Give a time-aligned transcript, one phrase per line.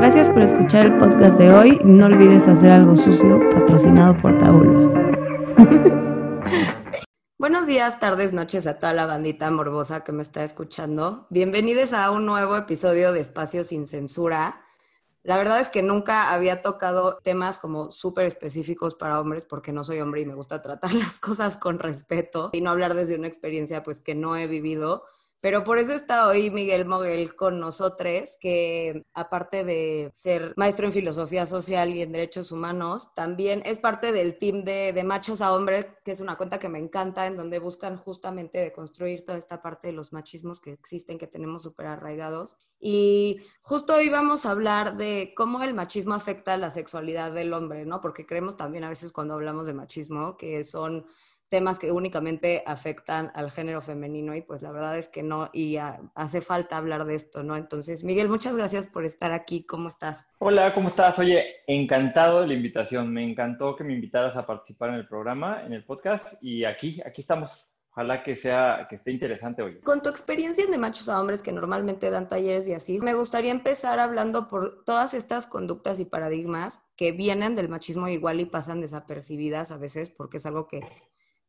[0.00, 1.78] Gracias por escuchar el podcast de hoy.
[1.84, 5.12] No olvides hacer algo sucio patrocinado por Tabula.
[7.38, 11.26] Buenos días, tardes, noches a toda la bandita morbosa que me está escuchando.
[11.28, 14.62] Bienvenidos a un nuevo episodio de Espacio sin Censura.
[15.22, 19.84] La verdad es que nunca había tocado temas como súper específicos para hombres porque no
[19.84, 23.28] soy hombre y me gusta tratar las cosas con respeto y no hablar desde una
[23.28, 25.04] experiencia pues que no he vivido.
[25.40, 30.92] Pero por eso está hoy Miguel Moguel con nosotros, que aparte de ser maestro en
[30.92, 35.52] filosofía social y en derechos humanos, también es parte del team de, de Machos a
[35.54, 39.62] Hombres, que es una cuenta que me encanta, en donde buscan justamente deconstruir toda esta
[39.62, 42.56] parte de los machismos que existen, que tenemos súper arraigados.
[42.78, 47.52] Y justo hoy vamos a hablar de cómo el machismo afecta a la sexualidad del
[47.54, 48.00] hombre, ¿no?
[48.00, 51.06] Porque creemos también a veces cuando hablamos de machismo que son
[51.50, 55.76] temas que únicamente afectan al género femenino y pues la verdad es que no y
[56.14, 57.56] hace falta hablar de esto, ¿no?
[57.56, 59.64] Entonces, Miguel, muchas gracias por estar aquí.
[59.64, 60.24] ¿Cómo estás?
[60.38, 61.18] Hola, ¿cómo estás?
[61.18, 63.12] Oye, encantado de la invitación.
[63.12, 67.02] Me encantó que me invitaras a participar en el programa, en el podcast y aquí,
[67.04, 67.68] aquí estamos.
[67.92, 69.80] Ojalá que sea, que esté interesante hoy.
[69.80, 73.14] Con tu experiencia en de machos a hombres que normalmente dan talleres y así, me
[73.14, 78.44] gustaría empezar hablando por todas estas conductas y paradigmas que vienen del machismo igual y
[78.44, 80.82] pasan desapercibidas a veces porque es algo que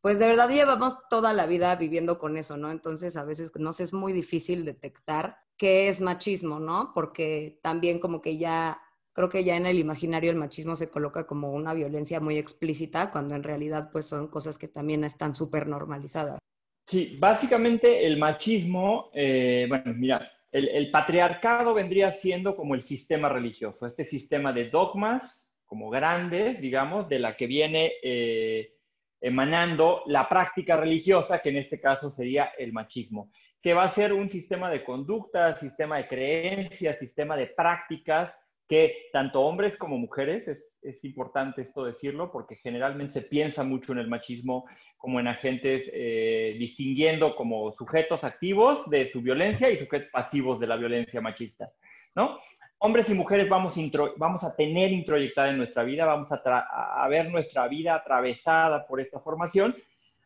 [0.01, 2.71] pues de verdad llevamos toda la vida viviendo con eso, ¿no?
[2.71, 6.91] Entonces a veces nos es muy difícil detectar qué es machismo, ¿no?
[6.95, 8.81] Porque también como que ya,
[9.13, 13.11] creo que ya en el imaginario el machismo se coloca como una violencia muy explícita,
[13.11, 16.39] cuando en realidad pues son cosas que también están súper normalizadas.
[16.87, 23.85] Sí, básicamente el machismo, eh, bueno, mira, el, patriarcado vendría siendo como el sistema religioso,
[23.85, 27.93] este sistema de dogmas como grandes, digamos, de la que viene...
[28.01, 28.80] Eh,
[29.21, 34.11] emanando la práctica religiosa, que en este caso sería el machismo, que va a ser
[34.11, 38.35] un sistema de conducta, sistema de creencias, sistema de prácticas
[38.67, 40.47] que tanto hombres como mujeres,
[40.81, 44.65] es, importante esto decirlo, porque generalmente se piensa mucho en el machismo
[44.97, 50.67] como en agentes eh, distinguiendo como sujetos activos de su violencia y sujetos pasivos de
[50.67, 51.69] la violencia machista,
[52.15, 52.39] ¿no?
[52.83, 53.75] Hombres y mujeres vamos,
[54.17, 59.19] vamos a tener introyectada en nuestra vida, vamos a, ver nuestra vida atravesada por esta
[59.19, 59.75] formación,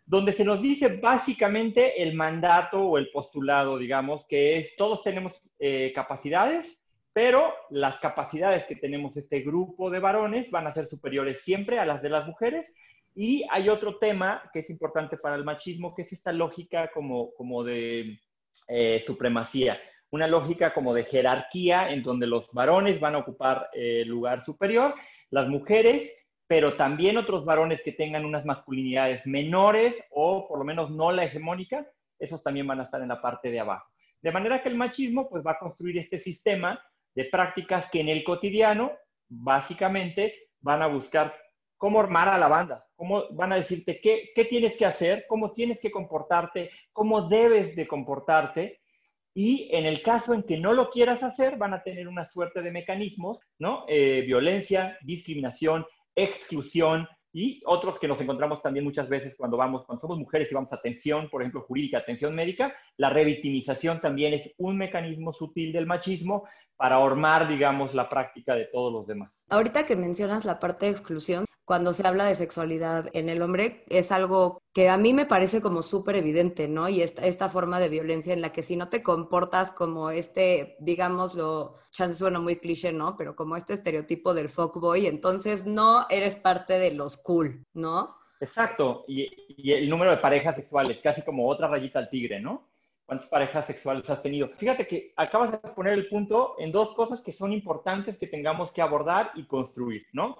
[0.05, 5.33] donde se nos dice básicamente el mandato o el postulado, digamos, que es todos tenemos
[5.59, 11.41] eh, capacidades, pero las capacidades que tenemos este grupo de varones van a ser superiores
[11.41, 12.73] siempre a las de las mujeres.
[13.15, 17.33] Y hay otro tema que es importante para el machismo, que es esta lógica como,
[17.33, 18.19] como de
[18.67, 19.77] eh, supremacía
[20.11, 24.95] una lógica como de jerarquía en donde los varones van a ocupar eh, lugar superior,
[25.29, 26.11] las mujeres,
[26.47, 31.25] pero también otros varones que tengan unas masculinidades menores o por lo menos no la
[31.25, 31.87] hegemónica,
[32.19, 33.87] esos también van a estar en la parte de abajo.
[34.21, 36.81] De manera que el machismo pues va a construir este sistema
[37.13, 38.91] de prácticas que en el cotidiano
[39.27, 41.35] básicamente van a buscar
[41.77, 45.53] cómo armar a la banda, cómo van a decirte qué, qué tienes que hacer, cómo
[45.53, 48.81] tienes que comportarte, cómo debes de comportarte
[49.37, 52.61] y en el caso en que no lo quieras hacer, van a tener una suerte
[52.61, 53.83] de mecanismos, ¿no?
[53.89, 55.85] Eh, violencia, discriminación,
[56.15, 60.55] exclusión y otros que nos encontramos también muchas veces cuando vamos, cuando somos mujeres y
[60.55, 65.73] vamos a atención, por ejemplo, jurídica, atención médica, la revictimización también es un mecanismo sutil
[65.73, 66.45] del machismo
[66.77, 69.43] para ormar, digamos, la práctica de todos los demás.
[69.49, 73.83] Ahorita que mencionas la parte de exclusión, cuando se habla de sexualidad en el hombre
[73.89, 76.87] es algo que a mí me parece como súper evidente, ¿no?
[76.87, 80.77] Y esta, esta forma de violencia en la que si no te comportas como este,
[80.79, 83.17] digámoslo, chance suena muy cliché, ¿no?
[83.17, 88.15] Pero como este estereotipo del fuckboy, entonces no eres parte de los cool, ¿no?
[88.39, 89.27] Exacto, y,
[89.57, 92.69] y el número de parejas sexuales, casi como otra rayita al tigre, ¿no?
[93.05, 94.49] ¿Cuántas parejas sexuales has tenido?
[94.57, 98.71] Fíjate que acabas de poner el punto en dos cosas que son importantes que tengamos
[98.71, 100.37] que abordar y construir, ¿no?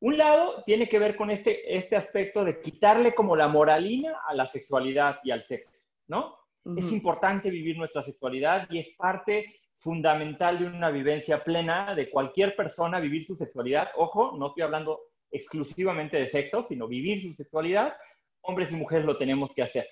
[0.00, 4.34] Un lado tiene que ver con este, este aspecto de quitarle como la moralina a
[4.34, 6.36] la sexualidad y al sexo, ¿no?
[6.76, 12.54] Es importante vivir nuestra sexualidad y es parte fundamental de una vivencia plena de cualquier
[12.54, 13.90] persona vivir su sexualidad.
[13.96, 15.00] Ojo, no estoy hablando
[15.30, 17.94] exclusivamente de sexo, sino vivir su sexualidad.
[18.42, 19.88] Hombres y mujeres lo tenemos que hacer.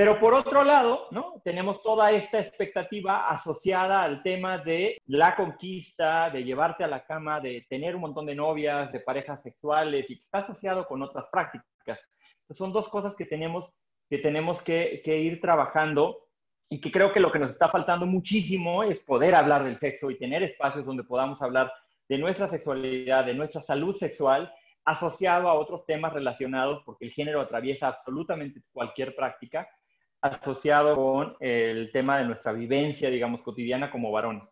[0.00, 1.42] Pero por otro lado, ¿no?
[1.44, 7.38] Tenemos toda esta expectativa asociada al tema de la conquista, de llevarte a la cama,
[7.38, 11.26] de tener un montón de novias, de parejas sexuales y que está asociado con otras
[11.30, 11.66] prácticas.
[11.84, 13.70] Entonces, son dos cosas que tenemos
[14.08, 16.16] que, tenemos que, que ir trabajando
[16.70, 20.10] y que creo que lo que nos está faltando muchísimo es poder hablar del sexo
[20.10, 21.70] y tener espacios donde podamos hablar
[22.08, 24.50] de nuestra sexualidad, de nuestra salud sexual
[24.86, 29.68] asociado a otros temas relacionados, porque el género atraviesa absolutamente cualquier práctica,
[30.20, 34.44] asociado con el tema de nuestra vivencia, digamos, cotidiana como varones.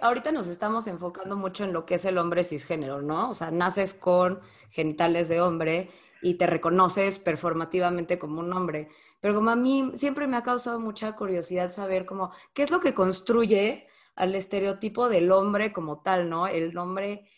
[0.00, 3.30] Ahorita nos estamos enfocando mucho en lo que es el hombre cisgénero, ¿no?
[3.30, 4.40] O sea, naces con
[4.70, 5.90] genitales de hombre
[6.22, 8.88] y te reconoces performativamente como un hombre.
[9.20, 12.80] Pero como a mí siempre me ha causado mucha curiosidad saber cómo, qué es lo
[12.80, 16.46] que construye al estereotipo del hombre como tal, ¿no?
[16.46, 17.28] El hombre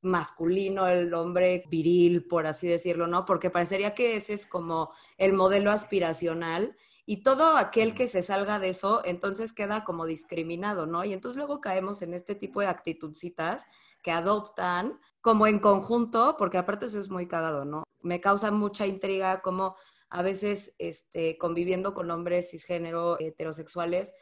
[0.00, 3.24] masculino, el hombre viril, por así decirlo, ¿no?
[3.24, 6.76] Porque parecería que ese es como el modelo aspiracional
[7.10, 11.06] y todo aquel que se salga de eso, entonces queda como discriminado, ¿no?
[11.06, 13.64] Y entonces luego caemos en este tipo de actitudcitas
[14.02, 17.84] que adoptan como en conjunto, porque aparte eso es muy cagado, ¿no?
[18.02, 19.74] Me causa mucha intriga como
[20.10, 24.12] a veces este, conviviendo con hombres cisgénero heterosexuales,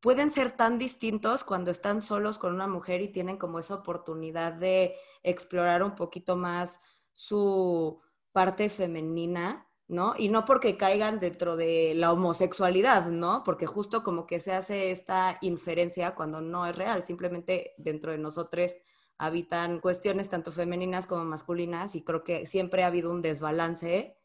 [0.00, 4.54] pueden ser tan distintos cuando están solos con una mujer y tienen como esa oportunidad
[4.54, 6.80] de explorar un poquito más
[7.12, 8.02] su
[8.32, 10.14] parte femenina, ¿no?
[10.16, 13.42] Y no porque caigan dentro de la homosexualidad, ¿no?
[13.44, 18.18] Porque justo como que se hace esta inferencia cuando no es real, simplemente dentro de
[18.18, 18.76] nosotros
[19.18, 24.16] habitan cuestiones tanto femeninas como masculinas y creo que siempre ha habido un desbalance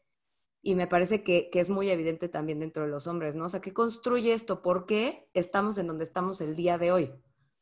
[0.62, 3.46] y me parece que, es muy evidente también dentro de los hombres, ¿no?
[3.46, 4.62] O sea, ¿qué construye esto?
[4.62, 7.12] ¿Por qué estamos en donde estamos el día de hoy?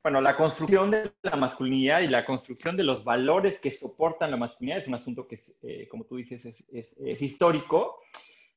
[0.09, 4.39] Bueno, la construcción de la masculinidad y la construcción de los valores que soportan la
[4.39, 8.01] masculinidad es un asunto que, eh, como tú dices, es, histórico.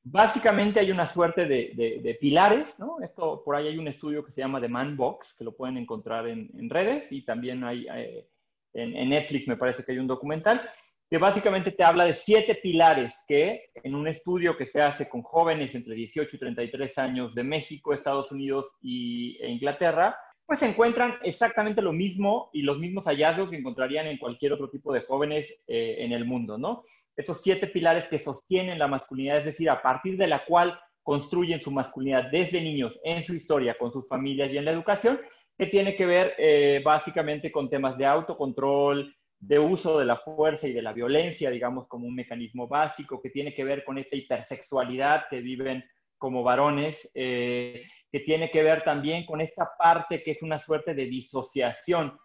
[0.02, 2.96] Básicamente hay una suerte de, pilares, ¿no?
[3.02, 5.76] Esto, por ahí hay un estudio que se llama The Man Box, que lo pueden
[5.76, 8.26] encontrar en, redes y también hay eh,
[8.72, 10.66] en, en Netflix, me parece que hay un documental
[11.10, 15.20] que básicamente te habla de siete pilares que en un estudio que se hace con
[15.20, 20.16] jóvenes entre 18 y 33 años de México, Estados Unidos y, e Inglaterra,
[20.46, 24.92] pues encuentran exactamente lo mismo y los mismos hallazgos que encontrarían en cualquier otro tipo
[24.92, 26.82] de jóvenes eh, en el mundo, ¿no?
[27.16, 31.60] Esos siete pilares que sostienen la masculinidad, es decir, a partir de la cual construyen
[31.60, 35.20] su masculinidad desde niños en su historia, con sus familias y en la educación,
[35.58, 40.68] que tiene que ver eh, básicamente con temas de autocontrol, de uso de la fuerza
[40.68, 44.16] y de la violencia, digamos, como un mecanismo básico que tiene que ver con esta
[44.16, 45.84] hipersexualidad que viven
[46.16, 50.94] como varones, eh, que tiene que ver también con esta parte que es una suerte
[50.94, 52.18] de disociación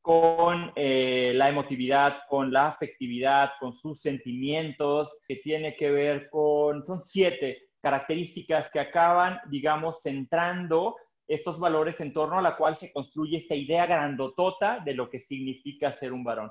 [0.00, 6.82] con eh, la emotividad, con la afectividad, con sus sentimientos, que tiene que ver con,
[6.86, 10.96] son siete características que acaban, digamos, centrando
[11.26, 15.20] estos valores en torno a la cual se construye esta idea grandotota de lo que
[15.20, 16.50] significa ser un varón.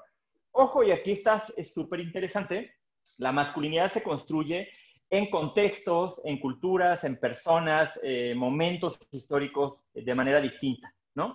[0.51, 2.75] Ojo, y aquí está, es súper interesante,
[3.17, 4.69] la masculinidad se construye
[5.09, 11.33] en contextos, en culturas, en personas, eh, momentos históricos de manera distinta, ¿no?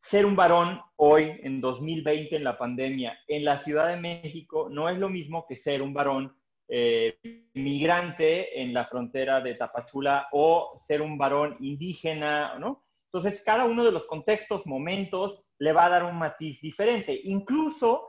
[0.00, 4.88] Ser un varón hoy, en 2020, en la pandemia, en la Ciudad de México, no
[4.88, 6.34] es lo mismo que ser un varón
[6.68, 7.18] eh,
[7.54, 12.84] migrante en la frontera de Tapachula o ser un varón indígena, ¿no?
[13.12, 17.20] Entonces, cada uno de los contextos, momentos, le va a dar un matiz diferente.
[17.24, 18.06] Incluso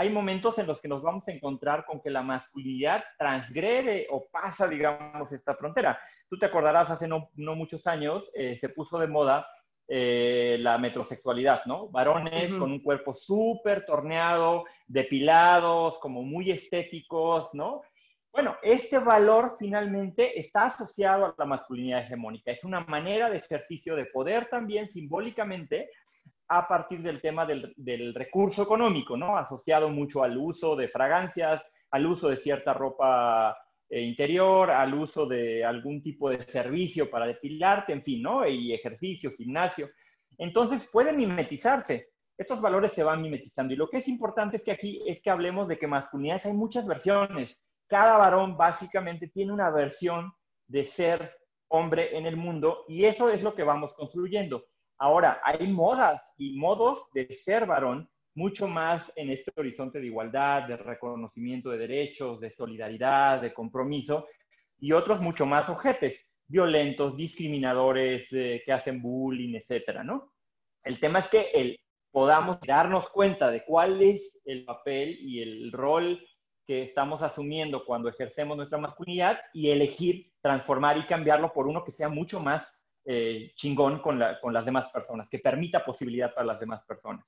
[0.00, 4.24] hay momentos en los que nos vamos a encontrar con que la masculinidad transgrede o
[4.32, 6.00] pasa, digamos, esta frontera.
[6.26, 9.46] Tú te acordarás, hace no, muchos años eh, se puso de moda
[9.86, 11.88] eh, la metrosexualidad, ¿no?
[11.88, 17.82] Varones con un cuerpo súper torneado, depilados, como muy estéticos, ¿no?
[18.32, 22.52] Bueno, este valor finalmente está asociado a la masculinidad hegemónica.
[22.52, 25.90] Es una manera de ejercicio de poder también simbólicamente
[26.48, 29.36] a partir del tema del, recurso económico, ¿no?
[29.36, 33.56] Asociado mucho al uso de fragancias, al uso de cierta ropa
[33.88, 38.46] eh, interior, al uso de algún tipo de servicio para depilarte, en fin, ¿no?
[38.46, 39.90] Y ejercicio, gimnasio.
[40.38, 42.10] Entonces pueden mimetizarse.
[42.38, 43.74] Estos valores se van mimetizando.
[43.74, 46.52] Y lo que es importante es que aquí es que hablemos de que masculinidades hay
[46.52, 47.60] muchas versiones
[47.90, 50.32] cada varón básicamente tiene una versión
[50.68, 51.36] de ser
[51.68, 54.64] hombre en el mundo y eso es lo que vamos construyendo.
[54.96, 60.68] Ahora, hay modas y modos de ser varón mucho más en este horizonte de igualdad,
[60.68, 64.28] de reconocimiento de derechos, de solidaridad, de compromiso,
[64.78, 66.12] y otros mucho más objetos,
[66.46, 70.32] violentos, discriminadores, eh, que hacen bullying, etcétera, ¿no?
[70.84, 71.80] El tema es que el,
[72.12, 76.20] podamos darnos cuenta de cuál es el papel y el rol
[76.70, 81.90] que estamos asumiendo cuando ejercemos nuestra masculinidad y elegir transformar y cambiarlo por uno que
[81.90, 86.60] sea mucho más eh, chingón con, con las demás personas, que permita posibilidad para las
[86.60, 87.26] demás personas.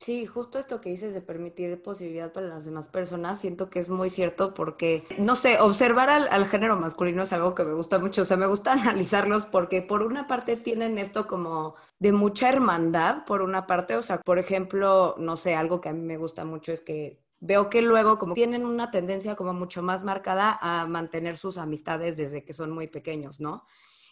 [0.00, 3.90] Sí, justo esto que dices de permitir posibilidad para las demás personas, siento que es
[3.90, 7.98] muy cierto porque, no sé, observar al, al, género masculino es algo que me gusta
[7.98, 12.48] mucho, o sea, me gusta analizarlos porque por una parte tienen esto como de mucha
[12.48, 16.16] hermandad, por una parte, o sea, por ejemplo, no sé, algo que a mí me
[16.16, 20.58] gusta mucho es que veo que luego como tienen una tendencia como mucho más marcada
[20.60, 23.64] a mantener sus amistades desde que son muy pequeños, ¿no?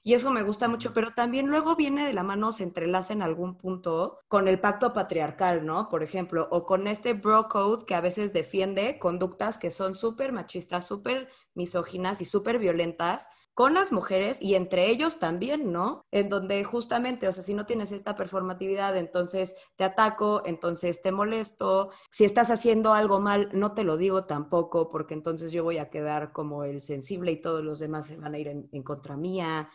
[0.02, 3.20] Y eso me gusta mucho, pero también luego viene de la mano, se entrelaza en
[3.20, 5.88] algún punto con el pacto patriarcal, ¿no?
[5.88, 10.32] Por ejemplo, o con este bro code que a veces defiende conductas que son súper
[10.32, 13.28] machistas, súper misóginas y súper violentas
[13.58, 16.06] con las mujeres y entre ellos también, ¿no?
[16.12, 21.10] En donde justamente, o sea, si no tienes esta performatividad, entonces te ataco, entonces te
[21.10, 25.78] molesto, si estás haciendo algo mal, no te lo digo tampoco, porque entonces yo voy
[25.78, 29.16] a quedar como el sensible y todos los demás se van a ir en, contra
[29.16, 29.68] mía.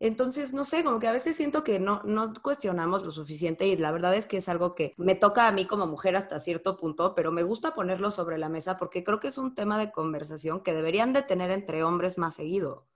[0.00, 3.76] Entonces, no sé, como que a veces siento que no nos cuestionamos lo suficiente y
[3.76, 6.78] la verdad es que es algo que me toca a mí como mujer hasta cierto
[6.78, 9.92] punto, pero me gusta ponerlo sobre la mesa porque creo que es un tema de
[9.92, 12.86] conversación que deberían de tener entre hombres más seguido.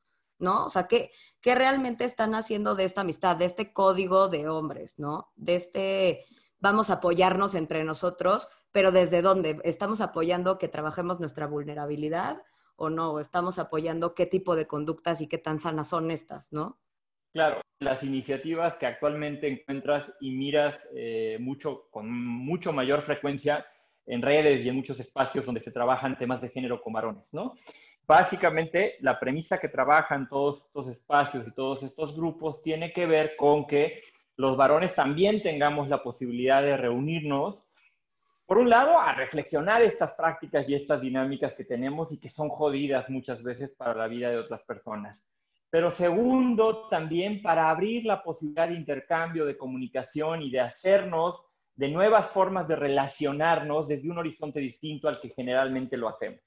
[0.42, 0.66] ¿No?
[0.66, 4.98] O sea, ¿qué, ¿qué, realmente están haciendo de esta amistad, de este código de hombres,
[4.98, 5.32] ¿no?
[5.36, 6.26] De este,
[6.58, 9.60] vamos a apoyarnos entre nosotros, pero ¿desde dónde?
[9.64, 12.42] ¿Estamos apoyando que trabajemos nuestra vulnerabilidad
[12.76, 13.12] o no?
[13.12, 16.78] ¿O estamos apoyando qué tipo de conductas y qué tan sanas son estas, ¿no?
[17.32, 23.64] Claro, las iniciativas que actualmente encuentras y miras eh, mucho, con mucho mayor frecuencia
[24.06, 27.54] en redes y en muchos espacios donde se trabajan temas de género con varones, ¿no?
[28.06, 33.36] Básicamente la premisa que trabajan todos estos espacios y todos estos grupos tiene que ver
[33.36, 34.00] con que
[34.36, 37.64] los varones también tengamos la posibilidad de reunirnos,
[38.46, 42.48] por un lado, a reflexionar estas prácticas y estas dinámicas que tenemos y que son
[42.48, 45.24] jodidas muchas veces para la vida de otras personas.
[45.70, 51.42] Pero segundo, también para abrir la posibilidad de intercambio, de comunicación y de hacernos
[51.76, 56.40] de nuevas formas de relacionarnos desde un horizonte distinto al que generalmente lo hacemos.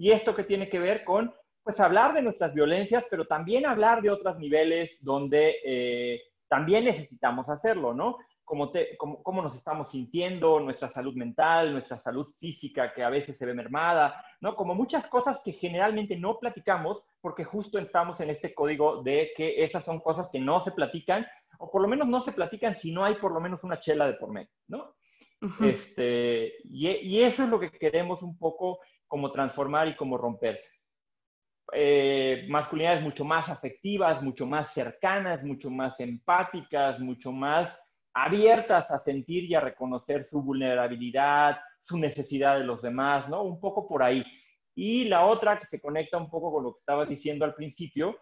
[0.00, 4.00] Y esto que tiene que ver con, pues, hablar de nuestras violencias, pero también hablar
[4.00, 8.16] de otros niveles donde eh, también necesitamos hacerlo, ¿no?
[8.42, 13.44] Cómo, cómo, nos estamos sintiendo, nuestra salud mental, nuestra salud física que a veces se
[13.44, 14.56] ve mermada, ¿no?
[14.56, 19.62] Como muchas cosas que generalmente no platicamos porque justo estamos en este código de que
[19.62, 21.26] esas son cosas que no se platican
[21.58, 24.06] o por lo menos no se platican si no hay por lo menos una chela
[24.06, 24.94] de por medio, ¿no?
[25.64, 28.80] este, y, y, eso es lo que queremos un poco
[29.10, 30.60] cómo transformar y cómo romper.
[31.72, 37.78] Eh, masculinidades mucho más afectivas, mucho más cercanas, mucho más empáticas, mucho más
[38.14, 43.42] abiertas a sentir y a reconocer su vulnerabilidad, su necesidad de los demás, ¿no?
[43.42, 44.24] Un poco por ahí.
[44.76, 48.16] Y la otra que se conecta un poco con lo que estaba diciendo al principio,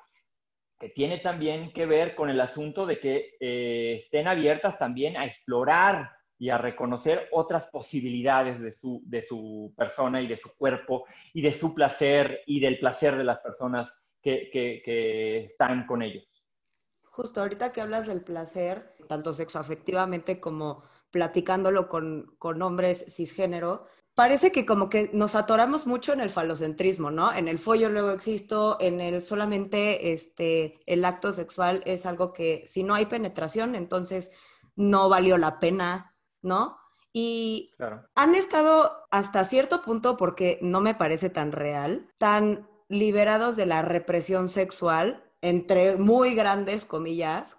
[0.80, 5.26] que tiene también que ver con el asunto de que eh, estén abiertas también a
[5.26, 11.04] explorar y a reconocer otras posibilidades de su, de su persona y de su cuerpo
[11.34, 13.92] y de su placer y del placer de las personas
[14.22, 16.24] que, que, están con ellos.
[17.02, 24.52] Justo ahorita que hablas del placer, tanto sexoafectivamente como platicándolo con, con hombres cisgénero, parece
[24.52, 27.32] que como que nos atoramos mucho en el falocentrismo, ¿no?
[27.32, 32.64] En el follo luego existo, en el solamente este, el acto sexual es algo que
[32.66, 34.30] si no hay penetración, entonces
[34.74, 36.78] no valió la pena, ¿no?
[37.12, 37.72] Y
[38.14, 43.82] han estado hasta cierto punto, porque no me parece tan real, tan liberados de la
[43.82, 47.58] represión sexual, entre muy grandes comillas,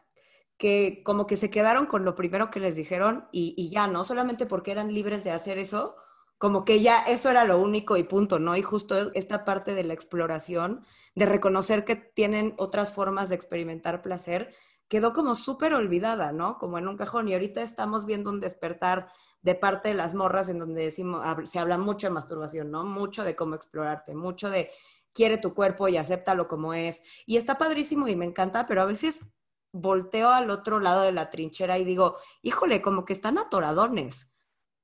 [0.58, 4.04] que como que se quedaron con lo primero que les dijeron y, y, ya, ¿no?
[4.04, 5.96] Solamente porque eran libres de hacer eso,
[6.38, 8.56] como que ya eso era lo único y punto, ¿no?
[8.56, 14.02] Y justo esta parte de la exploración, de reconocer que tienen otras formas de experimentar
[14.02, 14.54] placer,
[14.90, 16.58] quedó como súper olvidada, ¿no?
[16.58, 17.30] Como en un cajón.
[17.30, 19.08] Y ahorita estamos viendo un despertar
[19.42, 22.84] de parte de las morras en donde decimos, se habla mucho de masturbación, ¿no?
[22.84, 24.72] Mucho de cómo explorarte, mucho de
[25.14, 27.02] quiere tu cuerpo y acéptalo como es.
[27.26, 29.26] Y está padrísimo y me encanta, pero a veces
[29.72, 34.30] volteo al otro lado de la trinchera y digo, híjole, como que están atoradones,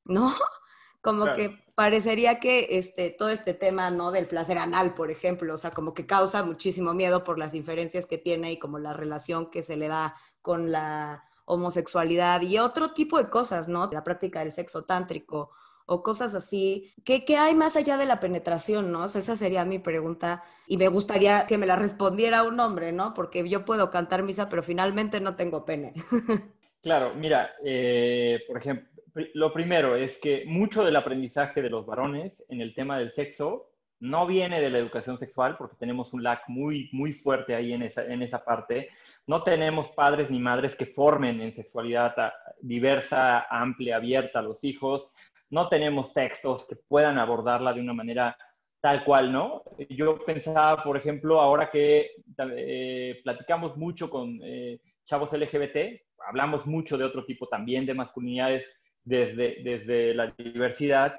[0.05, 0.31] ¿no?
[1.01, 4.11] Como que parecería que este, todo este tema, ¿no?
[4.11, 8.05] Del placer anal, por ejemplo, o sea, como que causa muchísimo miedo por las inferencias
[8.05, 12.93] que tiene y como la relación que se le da con la homosexualidad y otro
[12.93, 13.89] tipo de cosas, ¿no?
[13.91, 15.51] La práctica del sexo tántrico
[15.85, 16.91] o cosas así.
[17.03, 19.05] ¿Qué, ¿Qué, hay más allá de la penetración, no?
[19.05, 23.13] esa sería mi pregunta y me gustaría que me la respondiera un hombre, ¿no?
[23.13, 25.93] Porque yo puedo cantar misa, pero finalmente no tengo pene.
[26.85, 28.87] Claro, mira, eh, por ejemplo,
[29.33, 33.69] lo primero es que mucho del aprendizaje de los varones en el tema del sexo
[33.99, 37.81] no viene de la educación sexual, porque tenemos un lag muy, muy fuerte ahí en
[37.81, 38.89] esa, en esa parte.
[39.25, 42.13] No tenemos padres ni madres que formen en sexualidad
[42.61, 45.07] diversa, amplia, abierta a los hijos.
[45.49, 48.37] No tenemos textos que puedan abordarla de una manera
[48.81, 49.63] tal cual, ¿no?
[49.89, 56.97] Yo pensaba, por ejemplo, ahora que eh, platicamos mucho con eh, chavos LGBT, hablamos mucho
[56.97, 58.69] de otro tipo también de masculinidades
[59.05, 61.15] desde, desde la diversidad.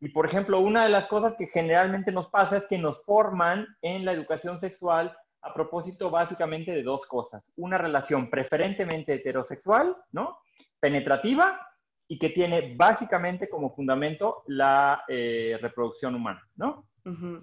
[0.00, 3.66] Y, por ejemplo, una de las cosas que generalmente nos pasa es que nos forman
[3.82, 7.52] en la educación sexual a propósito básicamente de dos cosas.
[7.56, 10.38] Una relación preferentemente heterosexual, ¿no?
[10.80, 11.60] Penetrativa
[12.08, 16.86] y que tiene básicamente como fundamento la eh, reproducción humana, ¿no?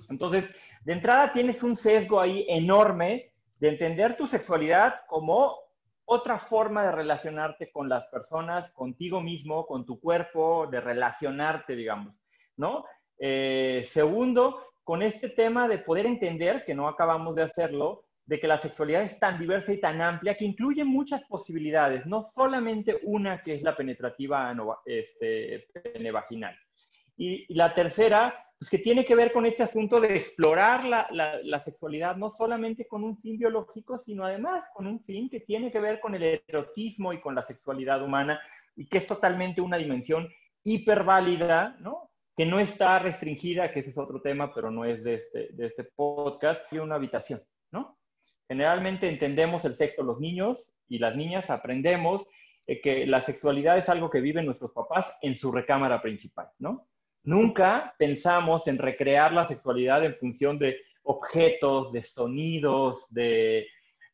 [0.10, 0.50] Entonces,
[0.84, 5.56] de entrada tienes un sesgo ahí enorme de entender tu sexualidad como
[6.06, 12.14] otra forma de relacionarte con las personas, contigo mismo, con tu cuerpo, de relacionarte, digamos,
[12.58, 12.86] ¿no?
[13.18, 18.48] Eh, segundo, con este tema de poder entender, que no acabamos de hacerlo, de que
[18.48, 23.44] la sexualidad es tan diversa y tan amplia que incluye muchas posibilidades, no solamente una
[23.44, 24.54] que es la penetrativa
[24.86, 25.68] este,
[26.12, 26.56] vaginal.
[27.18, 31.60] Y, la tercera, pues que tiene que ver con este asunto de explorar la, la,
[31.60, 35.82] sexualidad, no solamente con un fin biológico, sino además con un fin que tiene que
[35.82, 38.40] ver con el erotismo y con la sexualidad humana,
[38.78, 40.30] y que es totalmente una dimensión
[40.64, 42.10] hiperválida, ¿no?
[42.38, 45.66] que no está restringida, que ese es otro tema, pero no es de este, de
[45.66, 48.00] este podcast, y una habitación, ¿no?
[48.48, 52.26] Generalmente entendemos el sexo los niños y las niñas aprendemos
[52.66, 56.88] eh, que la sexualidad es algo que viven nuestros papás en su recámara principal, ¿no?
[57.24, 63.68] Nunca pensamos en recrear la sexualidad en función de objetos, de sonidos, de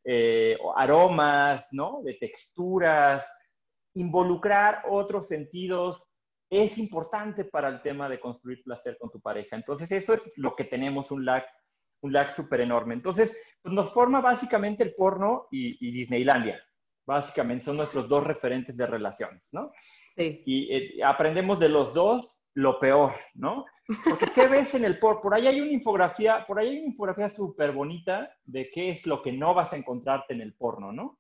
[0.03, 2.01] eh, aromas, ¿no?
[2.03, 3.29] De texturas,
[3.95, 6.05] involucrar otros sentidos
[6.49, 9.55] es importante para el tema de construir placer con tu pareja.
[9.55, 11.45] Entonces, eso es lo que tenemos un lag,
[12.01, 12.95] un lag súper enorme.
[12.95, 16.59] Entonces, pues nos forma básicamente el porno y, Disneylandia.
[17.05, 19.71] Básicamente son nuestros dos referentes de relaciones, ¿no?
[20.15, 20.43] Sí.
[20.45, 23.65] Y eh, aprendemos de los dos lo peor, ¿no?
[24.03, 25.21] Porque ¿qué ves en el porno?
[25.21, 29.07] Por ahí hay una infografía, por ahí hay una infografía súper bonita de qué es
[29.07, 31.19] lo que no vas a encontrarte en el porno, ¿no?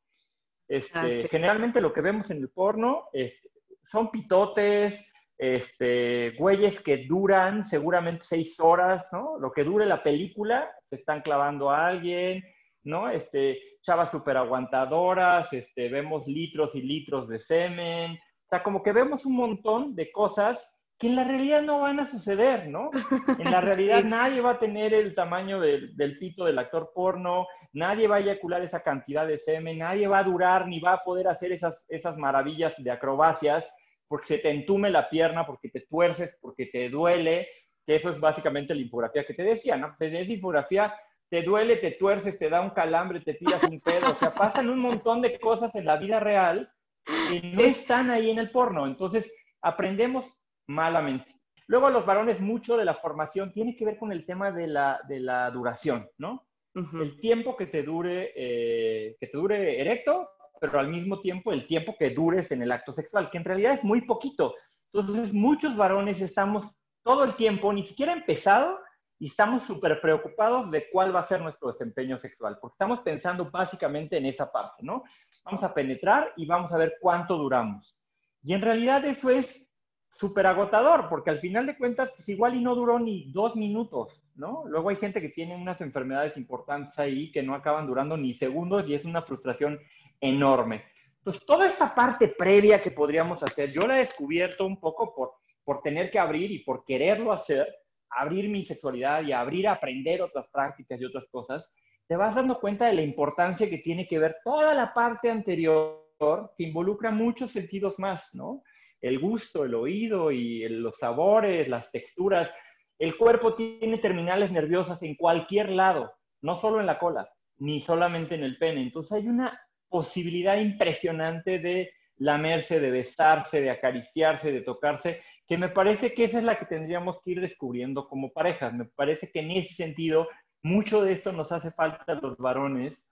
[0.67, 3.39] Este, ah, Generalmente lo que vemos en el porno es,
[3.85, 5.03] son pitotes,
[5.37, 9.39] este, güeyes que duran seguramente seis horas, ¿no?
[9.39, 12.43] Lo que dure la película, se están clavando a alguien,
[12.83, 13.09] ¿no?
[13.09, 18.91] Este, chavas súper aguantadoras, este, vemos litros y litros de semen, o sea, como que
[18.91, 22.91] vemos un montón de cosas que en la realidad no van a suceder, ¿no?
[23.39, 27.47] En la realidad nadie va a tener el tamaño del, del, pito del actor porno,
[27.71, 31.03] nadie va a eyacular esa cantidad de semen, nadie va a durar ni va a
[31.03, 33.67] poder hacer esas, esas maravillas de acrobacias
[34.09, 37.47] porque se te entume la pierna, porque te tuerces, porque te duele,
[37.85, 39.95] que eso es básicamente la infografía que te decía, ¿no?
[39.97, 40.95] Pues en esa infografía
[41.29, 44.67] te duele, te tuerces, te da un calambre, te tiras un pedo, o sea, pasan
[44.67, 46.73] un montón de cosas en la vida real
[47.05, 50.38] que no están ahí en el porno, entonces aprendemos
[50.69, 51.35] malamente.
[51.67, 54.99] Luego los varones, mucho de la formación tiene que ver con el tema de la,
[55.07, 56.47] de la duración, ¿no?
[56.73, 60.29] El tiempo que te dure, eh, que te dure erecto
[60.59, 63.73] pero al mismo tiempo el tiempo que dures en el acto sexual, que en realidad
[63.73, 64.55] es muy poquito.
[64.93, 66.67] Entonces, muchos varones estamos
[67.03, 68.79] todo el tiempo, ni siquiera empezado,
[69.19, 73.49] y estamos súper preocupados de cuál va a ser nuestro desempeño sexual, porque estamos pensando
[73.49, 75.03] básicamente en esa parte, ¿no?
[75.43, 77.95] Vamos a penetrar y vamos a ver cuánto duramos.
[78.43, 79.68] Y en realidad eso es
[80.11, 84.21] súper agotador, porque al final de cuentas, pues igual y no duró ni dos minutos,
[84.35, 84.63] ¿no?
[84.67, 88.87] Luego hay gente que tiene unas enfermedades importantes ahí que no acaban durando ni segundos
[88.87, 89.79] y es una frustración
[90.19, 90.83] enorme.
[91.17, 95.33] Entonces, toda esta parte previa que podríamos hacer, yo la he descubierto un poco por,
[95.63, 97.67] por tener que abrir y por quererlo hacer,
[98.09, 101.71] abrir mi sexualidad y abrir a aprender otras prácticas y otras cosas,
[102.07, 106.09] te vas dando cuenta de la importancia que tiene que ver toda la parte anterior
[106.57, 108.63] que involucra muchos sentidos más, ¿no?
[109.01, 112.53] El gusto, el oído y los sabores, las texturas.
[112.97, 118.35] El cuerpo tiene terminales nerviosas en cualquier lado, no solo en la cola, ni solamente
[118.35, 118.81] en el pene.
[118.81, 125.69] Entonces hay una posibilidad impresionante de lamerse, de besarse, de acariciarse, de tocarse, que me
[125.69, 128.73] parece que esa es la que tendríamos que ir descubriendo como parejas.
[128.73, 130.27] Me parece que en ese sentido,
[130.61, 133.07] mucho de esto nos hace falta a los varones,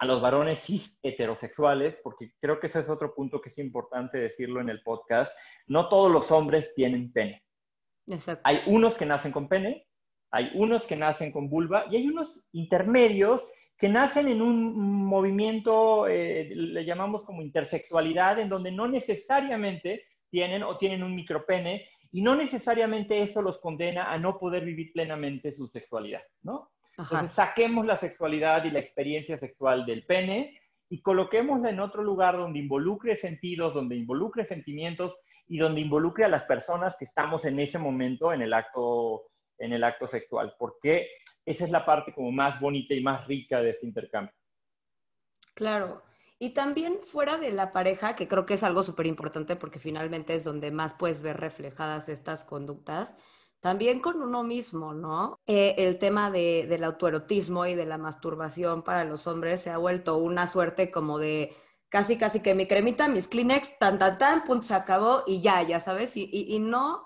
[0.00, 4.16] a los varones cis heterosexuales, porque creo que ese es otro punto que es importante
[4.16, 5.30] decirlo en el podcast.
[5.66, 7.44] No todos los hombres tienen pene.
[8.44, 9.86] Hay unos que nacen con pene,
[10.30, 13.42] hay unos que nacen con vulva y hay unos intermedios
[13.76, 20.62] que nacen en un movimiento, eh, le llamamos como intersexualidad, en donde no necesariamente tienen
[20.62, 25.52] o tienen un micropene y no necesariamente eso los condena a no poder vivir plenamente
[25.52, 26.70] su sexualidad, ¿no?
[26.96, 32.36] Entonces saquemos la sexualidad y la experiencia sexual del pene y coloquémosla en otro lugar
[32.36, 37.58] donde involucre sentidos, donde involucre sentimientos y donde involucre a las personas que estamos en
[37.58, 39.26] ese momento en el acto
[39.58, 41.08] en el acto sexual, porque
[41.44, 44.34] esa es la parte como más bonita y más rica de ese intercambio.
[45.54, 46.02] Claro.
[46.38, 50.34] Y también fuera de la pareja, que creo que es algo súper importante porque finalmente
[50.34, 53.18] es donde más puedes ver reflejadas estas conductas,
[53.60, 55.38] también con uno mismo, ¿no?
[55.46, 59.76] Eh, el tema de, del autoerotismo y de la masturbación para los hombres se ha
[59.76, 61.54] vuelto una suerte como de
[61.90, 65.62] casi, casi que mi cremita, mis Kleenex, tan, tan, tan, punto, se acabó y ya,
[65.62, 67.04] ya sabes, y, y, no,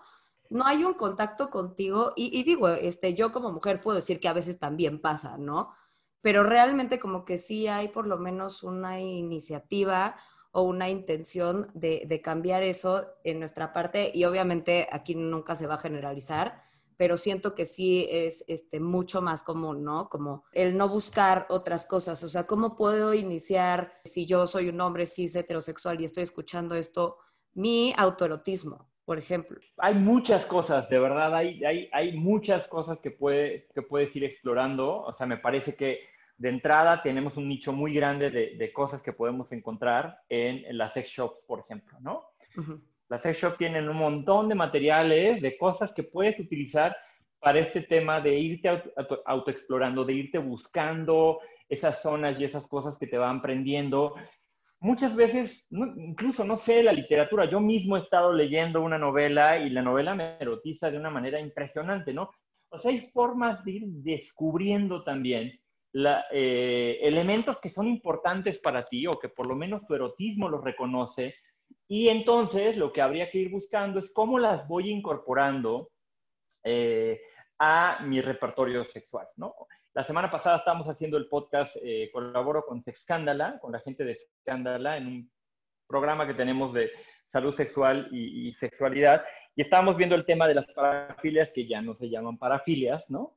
[0.51, 2.13] no hay un contacto contigo.
[2.17, 5.73] Y, y, digo, este, yo como mujer puedo decir que a veces también pasa, ¿no?
[6.21, 10.17] Pero realmente como que sí hay por lo menos una iniciativa
[10.55, 15.67] o una intención de, de, cambiar eso en nuestra parte y obviamente aquí nunca se
[15.67, 16.63] va a generalizar,
[16.97, 20.09] pero siento que sí es este, mucho más común, ¿no?
[20.09, 24.81] Como el no buscar otras cosas, o sea, ¿cómo puedo iniciar si yo soy un
[24.81, 27.19] hombre cis heterosexual y estoy escuchando esto,
[27.55, 28.89] mi autoerotismo?
[29.05, 29.61] Por ejemplo.
[29.79, 34.25] Hay muchas cosas, de verdad, hay, hay, hay muchas cosas que, puede, que puedes ir
[34.25, 35.03] explorando.
[35.03, 39.13] O sea, me parece que de entrada tenemos un nicho muy grande de, cosas que
[39.13, 42.25] podemos encontrar en, las sex shops, por ejemplo, ¿no?
[43.09, 46.97] Las sex shops tienen un montón de materiales, de cosas que puedes utilizar
[47.39, 52.97] para este tema de irte auto, autoexplorando, de irte buscando esas zonas y esas cosas
[52.97, 54.15] que te van prendiendo.
[54.81, 59.71] Muchas veces, incluso no sé, la literatura, yo mismo he estado leyendo una novela y
[59.71, 62.31] la novela me erotiza de una manera impresionante, ¿no?
[62.71, 65.61] O sea, hay formas de ir descubriendo también
[65.97, 70.65] eh, elementos que son importantes para ti o que por lo menos tu erotismo los
[70.65, 71.37] reconoce.
[71.87, 75.91] Y entonces lo que habría que ir buscando es cómo las voy incorporando
[76.65, 77.21] eh,
[77.59, 79.55] a mi repertorio sexual, ¿no?
[79.93, 84.17] La semana pasada estábamos haciendo el podcast, eh, colaboro con Sexcándala, con la gente de
[84.17, 85.33] Sexcándala, en un
[85.87, 86.91] programa que tenemos de
[87.29, 91.81] salud sexual y, y sexualidad, y estábamos viendo el tema de las parafilias, que ya
[91.81, 93.37] no se llaman parafilias, ¿no?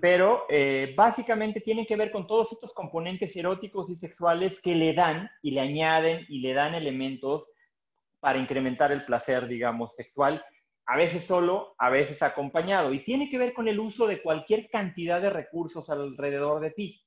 [0.00, 4.94] Pero eh, básicamente tienen que ver con todos estos componentes eróticos y sexuales que le
[4.94, 7.48] dan y le añaden y le dan elementos
[8.20, 10.44] para incrementar el placer, digamos, sexual,
[10.86, 12.92] a veces solo, a veces acompañado.
[12.92, 17.02] Y tiene que ver con el uso de cualquier cantidad de recursos alrededor de ti.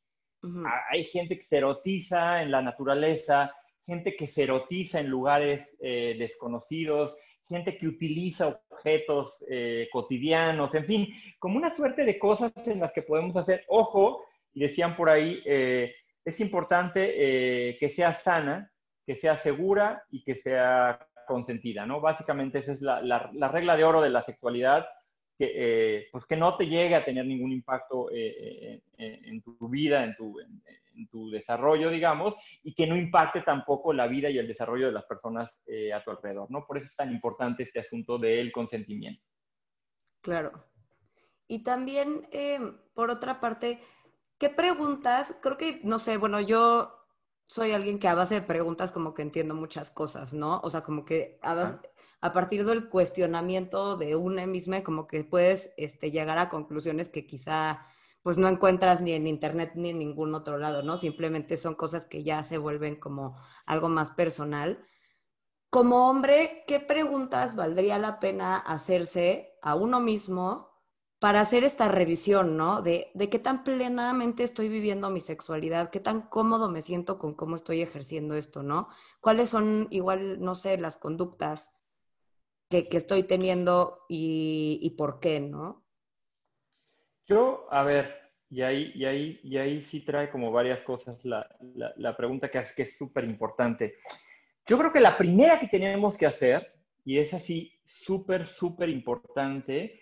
[0.92, 3.54] Hay gente que se erotiza en la naturaleza,
[3.86, 7.16] gente que se erotiza en lugares eh, desconocidos,
[7.50, 11.08] gente que utiliza objetos eh, cotidianos, en fin,
[11.40, 13.66] como una suerte de cosas en las que podemos hacer.
[13.68, 18.72] Ojo, y decían por ahí, eh, es importante eh, que sea sana,
[19.06, 22.00] que sea segura y que sea consentida, ¿no?
[22.00, 24.88] Básicamente esa es la, la, regla de oro de la sexualidad,
[25.38, 30.38] que, pues que no te llegue a tener ningún impacto en tu vida, en tu,
[31.08, 35.06] tu desarrollo, digamos, y que no impacte tampoco la vida y el desarrollo de las
[35.06, 36.66] personas eh, a tu alrededor, ¿no?
[36.66, 39.24] Por eso es tan importante este asunto del consentimiento.
[40.22, 40.52] Claro.
[41.48, 43.82] Y también, em, por otra parte,
[44.38, 45.38] ¿qué preguntas?
[45.42, 46.96] Creo que, no sé, bueno, yo
[47.48, 50.60] soy alguien que a base de preguntas como que entiendo muchas cosas, ¿no?
[50.64, 51.80] O sea, como que a,
[52.22, 57.26] a partir del cuestionamiento de una misma, como que puedes este, llegar a conclusiones que
[57.26, 57.86] quizá
[58.30, 60.98] pues no encuentras ni en internet ni en ningún otro lado, ¿no?
[60.98, 64.86] Simplemente son cosas que ya se vuelven como algo más personal.
[65.72, 70.70] Como hombre, ¿qué preguntas valdría la pena hacerse a uno mismo
[71.18, 72.84] para hacer esta revisión, ¿no?
[72.84, 77.34] De, de qué tan plenamente estoy viviendo mi sexualidad, qué tan cómodo me siento con
[77.34, 78.90] cómo estoy ejerciendo esto, ¿no?
[79.22, 81.74] ¿Cuáles son igual, no sé, las conductas
[82.70, 85.84] que, que estoy teniendo y, y por qué, ¿no?
[87.28, 88.19] Yo, a ver,
[88.50, 91.48] y ahí, y ahí, y ahí sí trae como varias cosas la,
[91.98, 93.98] la, pregunta que hace que es súper importante.
[94.66, 96.74] Yo creo que la primera que tenemos que hacer,
[97.06, 100.02] y es así súper, súper importante,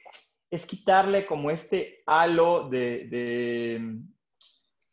[0.49, 3.99] es quitarle como este halo de, de,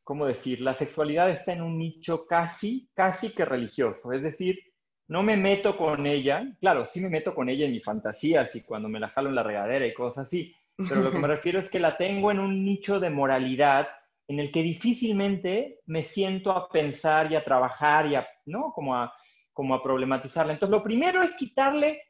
[0.02, 0.60] ¿cómo decir?
[0.60, 4.12] La sexualidad está en un nicho casi, casi que religioso.
[4.12, 4.58] Es decir,
[5.06, 8.62] no me meto con ella, claro, sí me meto con ella en mi fantasías y
[8.62, 11.60] cuando me la jalo en la regadera y cosas así, pero lo que me refiero
[11.60, 13.88] es que la tengo en un nicho de moralidad
[14.26, 18.72] en el que difícilmente me siento a pensar y a trabajar y a, ¿no?
[18.72, 19.14] Como a,
[19.52, 20.52] como a problematizarla.
[20.52, 22.02] Entonces, lo primero es quitarle